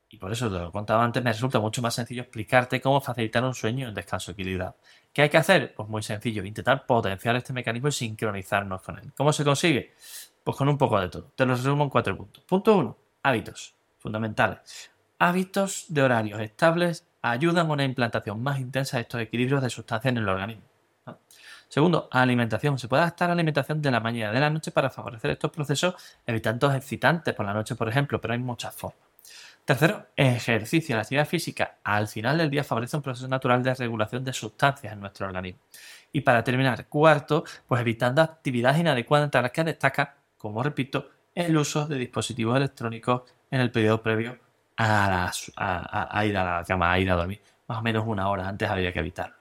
y 0.09 0.17
por 0.17 0.31
eso 0.31 0.49
te 0.49 0.57
lo 0.57 0.69
he 0.69 0.71
contado 0.71 1.01
antes, 1.01 1.23
me 1.23 1.31
resulta 1.31 1.59
mucho 1.59 1.81
más 1.81 1.93
sencillo 1.93 2.23
explicarte 2.23 2.81
cómo 2.81 2.99
facilitar 2.99 3.43
un 3.43 3.53
sueño 3.53 3.85
y 3.85 3.89
un 3.89 3.95
descanso 3.95 4.31
equilibrado. 4.31 4.75
¿Qué 5.11 5.21
hay 5.21 5.29
que 5.29 5.37
hacer? 5.37 5.73
Pues 5.75 5.87
muy 5.87 6.01
sencillo, 6.01 6.43
intentar 6.43 6.85
potenciar 6.85 7.35
este 7.35 7.53
mecanismo 7.53 7.89
y 7.89 7.91
sincronizarnos 7.91 8.81
con 8.81 8.97
él. 8.97 9.13
¿Cómo 9.15 9.31
se 9.31 9.43
consigue? 9.43 9.93
Pues 10.43 10.57
con 10.57 10.67
un 10.67 10.77
poco 10.77 10.99
de 10.99 11.09
todo. 11.09 11.31
Te 11.35 11.45
lo 11.45 11.55
resumo 11.55 11.83
en 11.83 11.89
cuatro 11.89 12.17
puntos. 12.17 12.43
Punto 12.43 12.75
uno, 12.75 12.97
hábitos 13.21 13.75
fundamentales. 13.99 14.91
Hábitos 15.19 15.85
de 15.89 16.01
horarios 16.01 16.41
estables 16.41 17.07
ayudan 17.23 17.69
a 17.69 17.73
una 17.73 17.85
implantación 17.85 18.43
más 18.43 18.59
intensa 18.59 18.97
de 18.97 19.03
estos 19.03 19.21
equilibrios 19.21 19.63
de 19.63 19.69
sustancias 19.69 20.11
en 20.11 20.17
el 20.17 20.29
organismo. 20.29 20.63
Segundo, 21.67 22.07
alimentación. 22.11 22.77
Se 22.77 22.87
puede 22.87 23.01
adaptar 23.01 23.25
a 23.25 23.27
la 23.29 23.33
alimentación 23.33 23.81
de 23.81 23.89
la 23.89 23.99
mañana 23.99 24.31
y 24.31 24.35
de 24.35 24.41
la 24.41 24.49
noche 24.51 24.69
para 24.69 24.91
favorecer 24.91 25.31
estos 25.31 25.49
procesos, 25.49 25.95
evitando 26.27 26.71
excitantes 26.71 27.33
por 27.33 27.45
la 27.45 27.53
noche, 27.53 27.73
por 27.75 27.89
ejemplo, 27.89 28.21
pero 28.21 28.33
hay 28.33 28.39
muchas 28.39 28.75
formas. 28.75 28.99
Tercero, 29.65 30.05
ejercicio. 30.15 30.95
La 30.95 31.01
actividad 31.01 31.25
física 31.25 31.77
al 31.83 32.07
final 32.07 32.37
del 32.37 32.49
día 32.49 32.63
favorece 32.63 32.97
un 32.97 33.01
proceso 33.01 33.27
natural 33.27 33.63
de 33.63 33.73
regulación 33.73 34.23
de 34.23 34.33
sustancias 34.33 34.93
en 34.93 34.99
nuestro 34.99 35.25
organismo. 35.25 35.61
Y 36.11 36.21
para 36.21 36.43
terminar, 36.43 36.87
cuarto, 36.87 37.43
pues 37.65 37.81
evitando 37.81 38.21
actividades 38.21 38.79
inadecuadas 38.79 39.25
entre 39.25 39.41
las 39.41 39.51
que 39.51 39.63
destaca, 39.63 40.17
como 40.37 40.61
repito, 40.61 41.09
el 41.33 41.57
uso 41.57 41.87
de 41.87 41.97
dispositivos 41.97 42.57
electrónicos 42.57 43.23
en 43.49 43.61
el 43.61 43.71
periodo 43.71 44.03
previo 44.03 44.42
a, 44.77 45.31
ir 46.25 46.37
a 46.37 46.59
la 46.59 46.63
cama, 46.65 46.91
a 46.91 46.99
ir 46.99 47.09
a 47.09 47.15
dormir. 47.15 47.41
Más 47.67 47.77
o 47.77 47.81
menos 47.81 48.03
una 48.05 48.29
hora 48.29 48.47
antes 48.47 48.69
habría 48.69 48.91
que 48.91 48.99
evitarlo. 48.99 49.35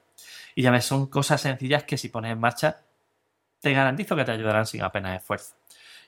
Y 0.54 0.62
ya 0.62 0.70
ves, 0.70 0.84
son 0.84 1.06
cosas 1.06 1.40
sencillas 1.40 1.84
que 1.84 1.96
si 1.96 2.08
pones 2.08 2.32
en 2.32 2.40
marcha, 2.40 2.82
te 3.60 3.72
garantizo 3.72 4.16
que 4.16 4.24
te 4.24 4.32
ayudarán 4.32 4.66
sin 4.66 4.82
apenas 4.82 5.20
esfuerzo. 5.20 5.56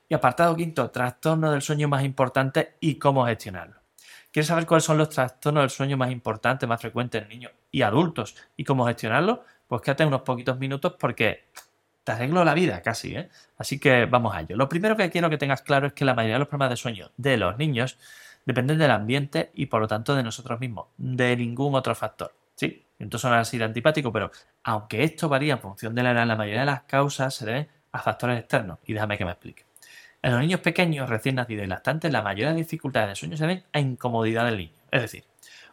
Y 0.08 0.14
apartado 0.14 0.54
quinto, 0.54 0.90
trastorno 0.90 1.50
del 1.50 1.62
sueño 1.62 1.88
más 1.88 2.04
importante 2.04 2.76
y 2.80 2.96
cómo 2.96 3.24
gestionarlo. 3.26 3.80
¿Quieres 4.30 4.48
saber 4.48 4.66
cuáles 4.66 4.84
son 4.84 4.98
los 4.98 5.08
trastornos 5.10 5.62
del 5.62 5.70
sueño 5.70 5.96
más 5.96 6.10
importantes, 6.10 6.68
más 6.68 6.80
frecuentes 6.80 7.22
en 7.22 7.28
niños 7.28 7.52
y 7.70 7.82
adultos 7.82 8.34
y 8.56 8.64
cómo 8.64 8.84
gestionarlo? 8.86 9.44
Pues 9.68 9.80
quédate 9.80 10.04
unos 10.04 10.22
poquitos 10.22 10.58
minutos 10.58 10.94
porque 10.98 11.44
te 12.02 12.12
arreglo 12.12 12.44
la 12.44 12.52
vida 12.52 12.82
casi, 12.82 13.16
¿eh? 13.16 13.30
Así 13.56 13.78
que 13.78 14.04
vamos 14.06 14.34
a 14.34 14.40
ello. 14.40 14.56
Lo 14.56 14.68
primero 14.68 14.96
que 14.96 15.08
quiero 15.08 15.30
que 15.30 15.38
tengas 15.38 15.62
claro 15.62 15.86
es 15.86 15.92
que 15.94 16.04
la 16.04 16.14
mayoría 16.14 16.34
de 16.34 16.40
los 16.40 16.48
problemas 16.48 16.70
de 16.70 16.76
sueño 16.76 17.10
de 17.16 17.36
los 17.36 17.56
niños 17.56 17.96
dependen 18.44 18.78
del 18.78 18.90
ambiente 18.90 19.50
y 19.54 19.66
por 19.66 19.80
lo 19.80 19.88
tanto 19.88 20.14
de 20.14 20.22
nosotros 20.22 20.60
mismos, 20.60 20.86
de 20.96 21.36
ningún 21.36 21.74
otro 21.74 21.94
factor. 21.94 22.34
Sí, 22.54 22.86
entonces 22.98 23.22
suena 23.22 23.40
así 23.40 23.58
de 23.58 23.64
antipático, 23.64 24.12
pero 24.12 24.30
aunque 24.62 25.02
esto 25.02 25.28
varía 25.28 25.54
en 25.54 25.60
función 25.60 25.94
de 25.94 26.02
la 26.02 26.12
edad, 26.12 26.26
la 26.26 26.36
mayoría 26.36 26.60
de 26.60 26.66
las 26.66 26.82
causas 26.82 27.34
se 27.34 27.46
deben 27.46 27.68
a 27.92 27.98
factores 28.00 28.38
externos. 28.38 28.78
Y 28.86 28.92
déjame 28.92 29.18
que 29.18 29.24
me 29.24 29.32
explique. 29.32 29.64
En 30.22 30.32
los 30.32 30.40
niños 30.40 30.60
pequeños, 30.60 31.08
recién 31.08 31.34
nacidos 31.34 31.64
y 31.64 31.68
lactantes, 31.68 32.10
la 32.10 32.22
mayoría 32.22 32.50
de 32.52 32.56
dificultades 32.56 33.10
de 33.10 33.16
sueño 33.16 33.36
se 33.36 33.46
deben 33.46 33.64
a 33.72 33.80
incomodidad 33.80 34.46
del 34.46 34.56
niño. 34.56 34.72
Es 34.90 35.02
decir, 35.02 35.24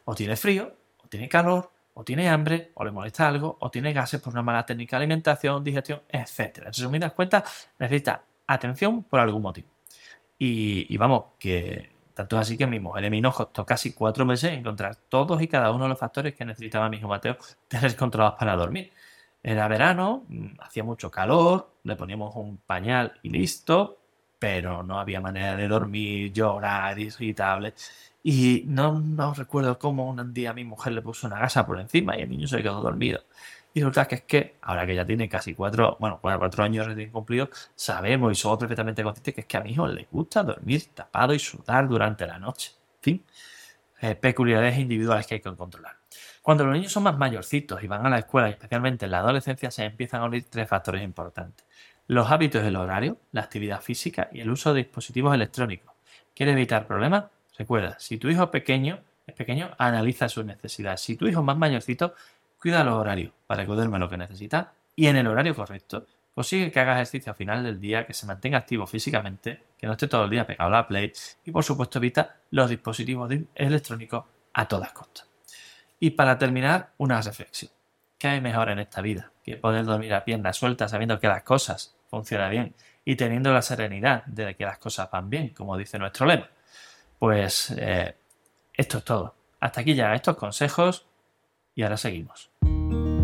o 0.04 0.14
tiene 0.16 0.36
frío, 0.36 0.76
o 1.04 1.08
tiene 1.08 1.30
calor, 1.30 1.72
o 1.94 2.04
tiene 2.04 2.28
hambre, 2.30 2.72
o 2.74 2.84
le 2.84 2.92
molesta 2.92 3.28
algo, 3.28 3.58
o 3.60 3.70
tiene 3.72 3.94
gases 3.94 4.20
por 4.22 4.34
una 4.34 4.42
mala 4.42 4.66
técnica 4.66 4.98
de 4.98 5.04
alimentación, 5.04 5.64
digestión, 5.64 6.02
etc. 6.10 6.58
En 6.58 6.66
resumidas 6.66 7.14
cuentas, 7.14 7.70
necesita 7.80 8.24
atención 8.48 9.04
por 9.04 9.20
algún 9.20 9.42
motivo. 9.42 9.70
Y 10.38 10.98
vamos, 10.98 11.26
que 11.38 11.92
tanto 12.22 12.38
así 12.38 12.58
que 12.58 12.68
mi 12.68 12.80
mujer 12.80 13.06
y 13.06 13.10
mi 13.10 13.20
nos 13.20 13.36
costó 13.36 13.66
casi 13.66 13.94
cuatro 13.94 14.26
meses 14.26 14.52
encontrar 14.54 14.96
todos 14.96 15.42
y 15.42 15.48
cada 15.48 15.72
uno 15.72 15.86
de 15.86 15.90
los 15.90 16.00
factores 16.00 16.36
que 16.36 16.46
necesitaba 16.46 16.88
mi 16.90 16.98
hijo 16.98 17.08
Mateo 17.08 17.38
tener 17.68 17.96
controlados 17.96 18.38
para 18.38 18.56
dormir. 18.56 18.92
Era 19.44 19.68
verano, 19.68 20.26
mm, 20.28 20.60
hacía 20.62 20.84
mucho 20.84 21.10
calor, 21.10 21.72
le 21.84 21.96
poníamos 21.96 22.36
un 22.36 22.58
pañal 22.58 23.14
y 23.24 23.30
listo, 23.30 23.98
pero 24.38 24.84
no 24.84 25.00
había 25.00 25.20
manera 25.20 25.56
de 25.56 25.68
dormir, 25.68 26.32
llorar, 26.32 27.00
irritable. 27.00 27.74
Y 28.24 28.66
no, 28.68 29.00
no 29.00 29.34
recuerdo 29.34 29.80
cómo 29.80 30.08
un 30.10 30.34
día 30.34 30.54
mi 30.54 30.64
mujer 30.64 30.94
le 30.94 31.02
puso 31.02 31.26
una 31.26 31.40
gasa 31.40 31.66
por 31.66 31.80
encima 31.80 32.18
y 32.18 32.22
el 32.22 32.30
niño 32.30 32.48
se 32.48 32.62
quedó 32.62 32.82
dormido. 32.82 33.22
Y 33.74 33.80
resulta 33.80 34.08
que 34.08 34.16
es 34.16 34.22
que, 34.24 34.56
ahora 34.62 34.86
que 34.86 34.96
ya 34.96 35.06
tiene 35.06 35.30
casi 35.30 35.56
cuatro, 35.56 35.98
bueno, 36.00 36.20
cuatro 36.22 36.64
años 36.64 36.86
recién 36.86 37.10
cumplidos, 37.10 37.50
sabemos 37.76 38.32
y 38.32 38.36
somos 38.36 38.60
perfectamente 38.60 39.02
conscientes 39.04 39.34
que 39.34 39.42
es 39.42 39.48
que 39.48 39.58
a 39.58 39.62
mi 39.62 39.72
hijo 39.72 39.88
le 39.88 40.08
gusta 40.12 40.44
dormir 40.44 40.88
tapado 40.94 41.34
y 41.34 41.40
sudar 41.40 41.88
durante 41.88 42.28
la 42.28 42.38
noche. 42.38 42.72
En 42.98 43.02
fin, 43.02 43.26
eh, 44.02 44.16
peculiaridades 44.16 44.80
individuales 44.80 45.26
que 45.26 45.36
hay 45.36 45.42
que 45.42 45.56
controlar. 45.56 45.96
Cuando 46.42 46.66
los 46.66 46.74
niños 46.74 46.92
son 46.92 47.04
más 47.04 47.18
mayorcitos 47.18 47.82
y 47.84 47.88
van 47.88 48.06
a 48.06 48.10
la 48.10 48.20
escuela, 48.20 48.50
especialmente 48.50 49.06
en 49.06 49.12
la 49.12 49.20
adolescencia, 49.20 49.72
se 49.72 49.86
empiezan 49.86 50.22
a 50.22 50.26
unir 50.26 50.46
tres 50.50 50.68
factores 50.68 51.04
importantes. 51.04 51.66
Los 52.08 52.30
hábitos 52.30 52.64
del 52.64 52.76
horario, 52.76 53.20
la 53.32 53.42
actividad 53.42 53.80
física 53.80 54.28
y 54.34 54.42
el 54.42 54.50
uso 54.50 54.74
de 54.74 54.84
dispositivos 54.84 55.34
electrónicos. 55.34 55.94
¿Quieres 56.36 56.54
evitar 56.54 56.88
problemas? 56.88 57.26
Recuerda, 57.58 57.96
si 58.00 58.18
tu 58.18 58.28
hijo 58.28 58.50
pequeño 58.50 59.00
es 59.28 59.36
pequeño, 59.36 59.72
analiza 59.78 60.28
sus 60.30 60.44
necesidades. 60.44 61.02
Si 61.02 61.16
tu 61.16 61.28
hijo 61.28 61.42
es 61.42 61.46
más 61.46 61.58
mayorcito, 61.58 62.16
Cuida 62.62 62.84
los 62.84 62.94
horarios 62.94 63.34
para 63.48 63.66
que 63.66 63.72
duerma 63.72 63.98
lo 63.98 64.08
que 64.08 64.18
necesita 64.18 64.74
y 64.96 65.08
en 65.08 65.16
el 65.16 65.26
horario 65.26 65.56
correcto. 65.56 66.06
Consigue 66.36 66.72
que 66.72 66.80
haga 66.80 66.94
ejercicio 66.94 67.32
al 67.32 67.36
final 67.36 67.64
del 67.64 67.82
día, 67.82 68.06
que 68.06 68.14
se 68.14 68.28
mantenga 68.28 68.60
activo 68.60 68.86
físicamente, 68.86 69.64
que 69.78 69.88
no 69.88 69.94
esté 69.94 70.08
todo 70.08 70.26
el 70.26 70.30
día 70.30 70.46
pegado 70.46 70.70
a 70.70 70.74
la 70.74 70.88
Play 70.88 71.12
y 71.44 71.52
por 71.52 71.64
supuesto 71.64 71.98
evita 71.98 72.38
los 72.52 72.70
dispositivos 72.70 73.32
electrónicos 73.56 74.26
a 74.54 74.68
todas 74.68 74.92
costas. 74.92 75.28
Y 76.00 76.12
para 76.12 76.38
terminar, 76.38 76.92
una 76.98 77.20
reflexión. 77.20 77.72
¿Qué 78.20 78.28
hay 78.28 78.42
mejor 78.42 78.70
en 78.70 78.78
esta 78.78 79.02
vida 79.02 79.32
que 79.44 79.58
poder 79.58 79.84
dormir 79.84 80.14
a 80.14 80.24
piernas 80.24 80.56
sueltas 80.56 80.92
sabiendo 80.92 81.20
que 81.20 81.28
las 81.28 81.42
cosas 81.42 81.96
funcionan 82.12 82.52
bien 82.52 82.76
y 83.04 83.16
teniendo 83.16 83.52
la 83.52 83.64
serenidad 83.64 84.24
de 84.26 84.56
que 84.56 84.66
las 84.66 84.78
cosas 84.78 85.10
van 85.10 85.32
bien, 85.32 85.50
como 85.50 85.78
dice 85.78 85.98
nuestro 85.98 86.28
lema. 86.28 86.48
Pues 87.18 87.74
eh, 87.76 88.16
esto 88.72 89.00
es 89.00 89.04
todo. 89.04 89.36
Hasta 89.60 89.82
aquí 89.82 89.96
ya 89.96 90.14
estos 90.14 90.38
consejos 90.38 91.08
y 91.76 91.84
ahora 91.84 91.98
seguimos. 91.98 92.52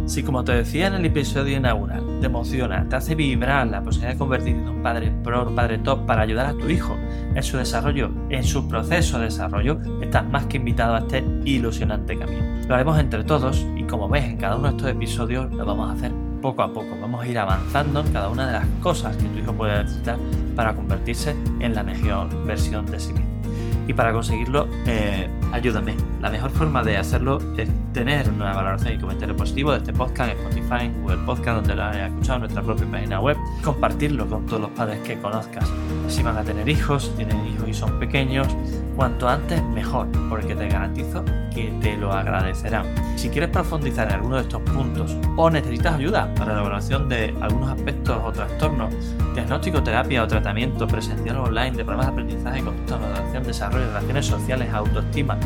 Si 0.07 0.23
como 0.23 0.45
te 0.45 0.53
decía 0.53 0.87
en 0.87 0.93
el 0.93 1.05
episodio 1.05 1.57
inaugural, 1.57 2.19
te 2.21 2.27
emociona, 2.27 2.87
te 2.87 2.95
hace 2.95 3.13
vibrar 3.13 3.67
la 3.67 3.83
posibilidad 3.83 4.13
de 4.13 4.17
convertirte 4.17 4.61
en 4.61 4.69
un 4.69 4.81
padre 4.81 5.11
pro, 5.21 5.49
un 5.49 5.55
padre 5.55 5.79
top 5.79 6.05
para 6.05 6.21
ayudar 6.21 6.45
a 6.45 6.53
tu 6.53 6.69
hijo 6.69 6.95
en 7.35 7.43
su 7.43 7.57
desarrollo, 7.57 8.09
en 8.29 8.45
su 8.45 8.69
proceso 8.69 9.19
de 9.19 9.25
desarrollo, 9.25 9.81
estás 10.01 10.25
más 10.29 10.45
que 10.45 10.57
invitado 10.57 10.95
a 10.95 10.99
este 10.99 11.25
ilusionante 11.43 12.17
camino. 12.17 12.41
Lo 12.69 12.75
haremos 12.75 12.97
entre 12.99 13.25
todos 13.25 13.65
y 13.75 13.83
como 13.83 14.07
ves 14.07 14.23
en 14.23 14.37
cada 14.37 14.55
uno 14.55 14.69
de 14.69 14.77
estos 14.77 14.91
episodios 14.91 15.51
lo 15.53 15.65
vamos 15.65 15.89
a 15.89 15.93
hacer 15.93 16.13
poco 16.41 16.61
a 16.61 16.71
poco. 16.71 16.97
Vamos 17.01 17.25
a 17.25 17.27
ir 17.27 17.37
avanzando 17.37 17.99
en 17.99 18.13
cada 18.13 18.29
una 18.29 18.47
de 18.47 18.53
las 18.53 18.65
cosas 18.81 19.17
que 19.17 19.23
tu 19.23 19.39
hijo 19.39 19.51
puede 19.51 19.83
necesitar 19.83 20.17
para 20.55 20.73
convertirse 20.73 21.35
en 21.59 21.75
la 21.75 21.83
mejor 21.83 22.29
versión 22.45 22.85
de 22.85 22.97
sí 22.97 23.11
mismo. 23.11 23.26
Y 23.87 23.93
para 23.93 24.11
conseguirlo, 24.11 24.67
eh, 24.85 25.29
ayúdame. 25.53 25.95
La 26.21 26.29
mejor 26.29 26.51
forma 26.51 26.83
de 26.83 26.97
hacerlo 26.97 27.39
es 27.57 27.69
tener 27.93 28.29
una 28.29 28.53
valoración 28.53 28.93
y 28.93 28.97
comentario 28.97 29.35
positivo 29.35 29.71
de 29.71 29.77
este 29.77 29.93
podcast 29.93 30.31
en 30.31 30.37
Spotify, 30.39 30.85
en 30.85 31.01
Google 31.01 31.25
Podcast, 31.25 31.57
donde 31.59 31.75
lo 31.75 31.83
hayas 31.83 32.09
escuchado 32.09 32.35
en 32.35 32.41
nuestra 32.41 32.61
propia 32.61 32.85
página 32.91 33.21
web. 33.21 33.37
Compartirlo 33.63 34.27
con 34.27 34.45
todos 34.45 34.63
los 34.63 34.71
padres 34.71 34.99
que 34.99 35.17
conozcas. 35.19 35.65
Si 36.09 36.21
van 36.21 36.37
a 36.37 36.43
tener 36.43 36.67
hijos, 36.67 37.13
tienen 37.15 37.45
hijos 37.47 37.69
y 37.69 37.73
son 37.73 37.97
pequeños, 37.97 38.47
cuanto 38.97 39.29
antes 39.29 39.63
mejor, 39.63 40.07
porque 40.29 40.55
te 40.55 40.67
garantizo 40.67 41.23
que 41.53 41.71
te 41.81 41.95
lo 41.97 42.11
agradecerán. 42.11 42.85
Si 43.15 43.29
quieres 43.29 43.49
profundizar 43.49 44.07
en 44.07 44.15
alguno 44.15 44.35
de 44.35 44.41
estos 44.43 44.61
puntos 44.61 45.15
o 45.35 45.49
necesitas 45.49 45.95
ayuda 45.95 46.33
para 46.35 46.53
la 46.53 46.59
evaluación 46.59 47.07
de 47.09 47.33
algunos 47.41 47.71
aspectos 47.71 48.17
o 48.23 48.31
trastornos, 48.31 48.93
diagnóstico, 49.33 49.81
terapia 49.81 50.23
o 50.23 50.27
tratamiento 50.27 50.87
presencial 50.87 51.37
online 51.37 51.71
de 51.71 51.85
problemas 51.85 52.07
de 52.07 52.11
aprendizaje, 52.11 52.63
conducta, 52.63 52.97
moderación, 52.97 53.43
desarrollo, 53.43 53.76
relaciones 53.85 54.25
sociales, 54.25 54.73
autoestima, 54.73 55.37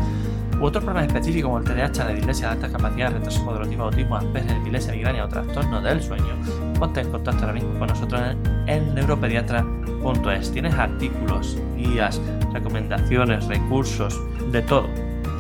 u 0.59 0.65
otros 0.65 0.83
problemas 0.83 1.07
específicos 1.07 1.49
como 1.49 1.57
el 1.59 1.65
TDAH, 1.65 2.05
la 2.05 2.13
dislexia 2.13 2.47
de 2.47 2.53
alta 2.53 2.71
capacidad, 2.77 3.11
retraso 3.11 3.43
moderativo, 3.43 3.83
autismo, 3.85 4.15
Asperger, 4.15 4.57
epilepsia, 4.57 4.93
migraña 4.93 5.25
o 5.25 5.27
trastorno 5.27 5.81
del 5.81 6.01
sueño, 6.01 6.35
ponte 6.77 7.01
en 7.01 7.11
contacto 7.11 7.41
ahora 7.41 7.53
mismo 7.53 7.77
con 7.79 7.87
nosotros 7.87 8.21
en 8.67 8.93
neuropediatra.es. 8.93 10.51
Tienes 10.51 10.73
artículos, 10.75 11.57
guías, 11.75 12.21
recomendaciones, 12.53 13.47
recursos, 13.47 14.19
de 14.51 14.61
todo. 14.61 14.87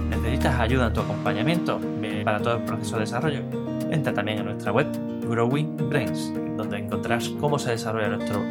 ¿Necesitas 0.09 0.59
ayuda 0.59 0.87
en 0.87 0.93
tu 0.93 1.01
acompañamiento 1.01 1.79
para 2.25 2.39
todo 2.39 2.55
el 2.55 2.63
proceso 2.63 2.95
de 2.95 3.01
desarrollo? 3.01 3.41
Entra 3.91 4.13
también 4.13 4.39
en 4.39 4.45
nuestra 4.45 4.71
web 4.71 4.87
Growing 5.27 5.77
Brains, 5.89 6.33
donde 6.57 6.79
encontrarás 6.79 7.29
cómo 7.39 7.59
se 7.59 7.71
desarrolla 7.71 8.09
nuestro, 8.09 8.41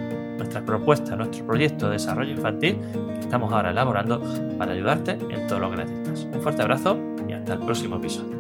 nuestra 0.41 0.65
propuesta, 0.65 1.15
nuestro 1.17 1.47
proyecto 1.47 1.87
de 1.87 1.93
desarrollo 1.93 2.33
infantil 2.33 2.79
que 3.15 3.21
estamos 3.21 3.53
ahora 3.53 3.71
elaborando 3.71 4.21
para 4.59 4.73
ayudarte 4.73 5.13
en 5.13 5.47
todo 5.47 5.61
lo 5.61 5.71
que 5.71 5.77
necesitas. 5.85 6.25
Un 6.33 6.43
fuerte 6.43 6.63
abrazo 6.63 6.99
y 7.29 7.33
hasta 7.33 7.55
el 7.55 7.61
próximo 7.61 7.97
episodio. 7.97 8.40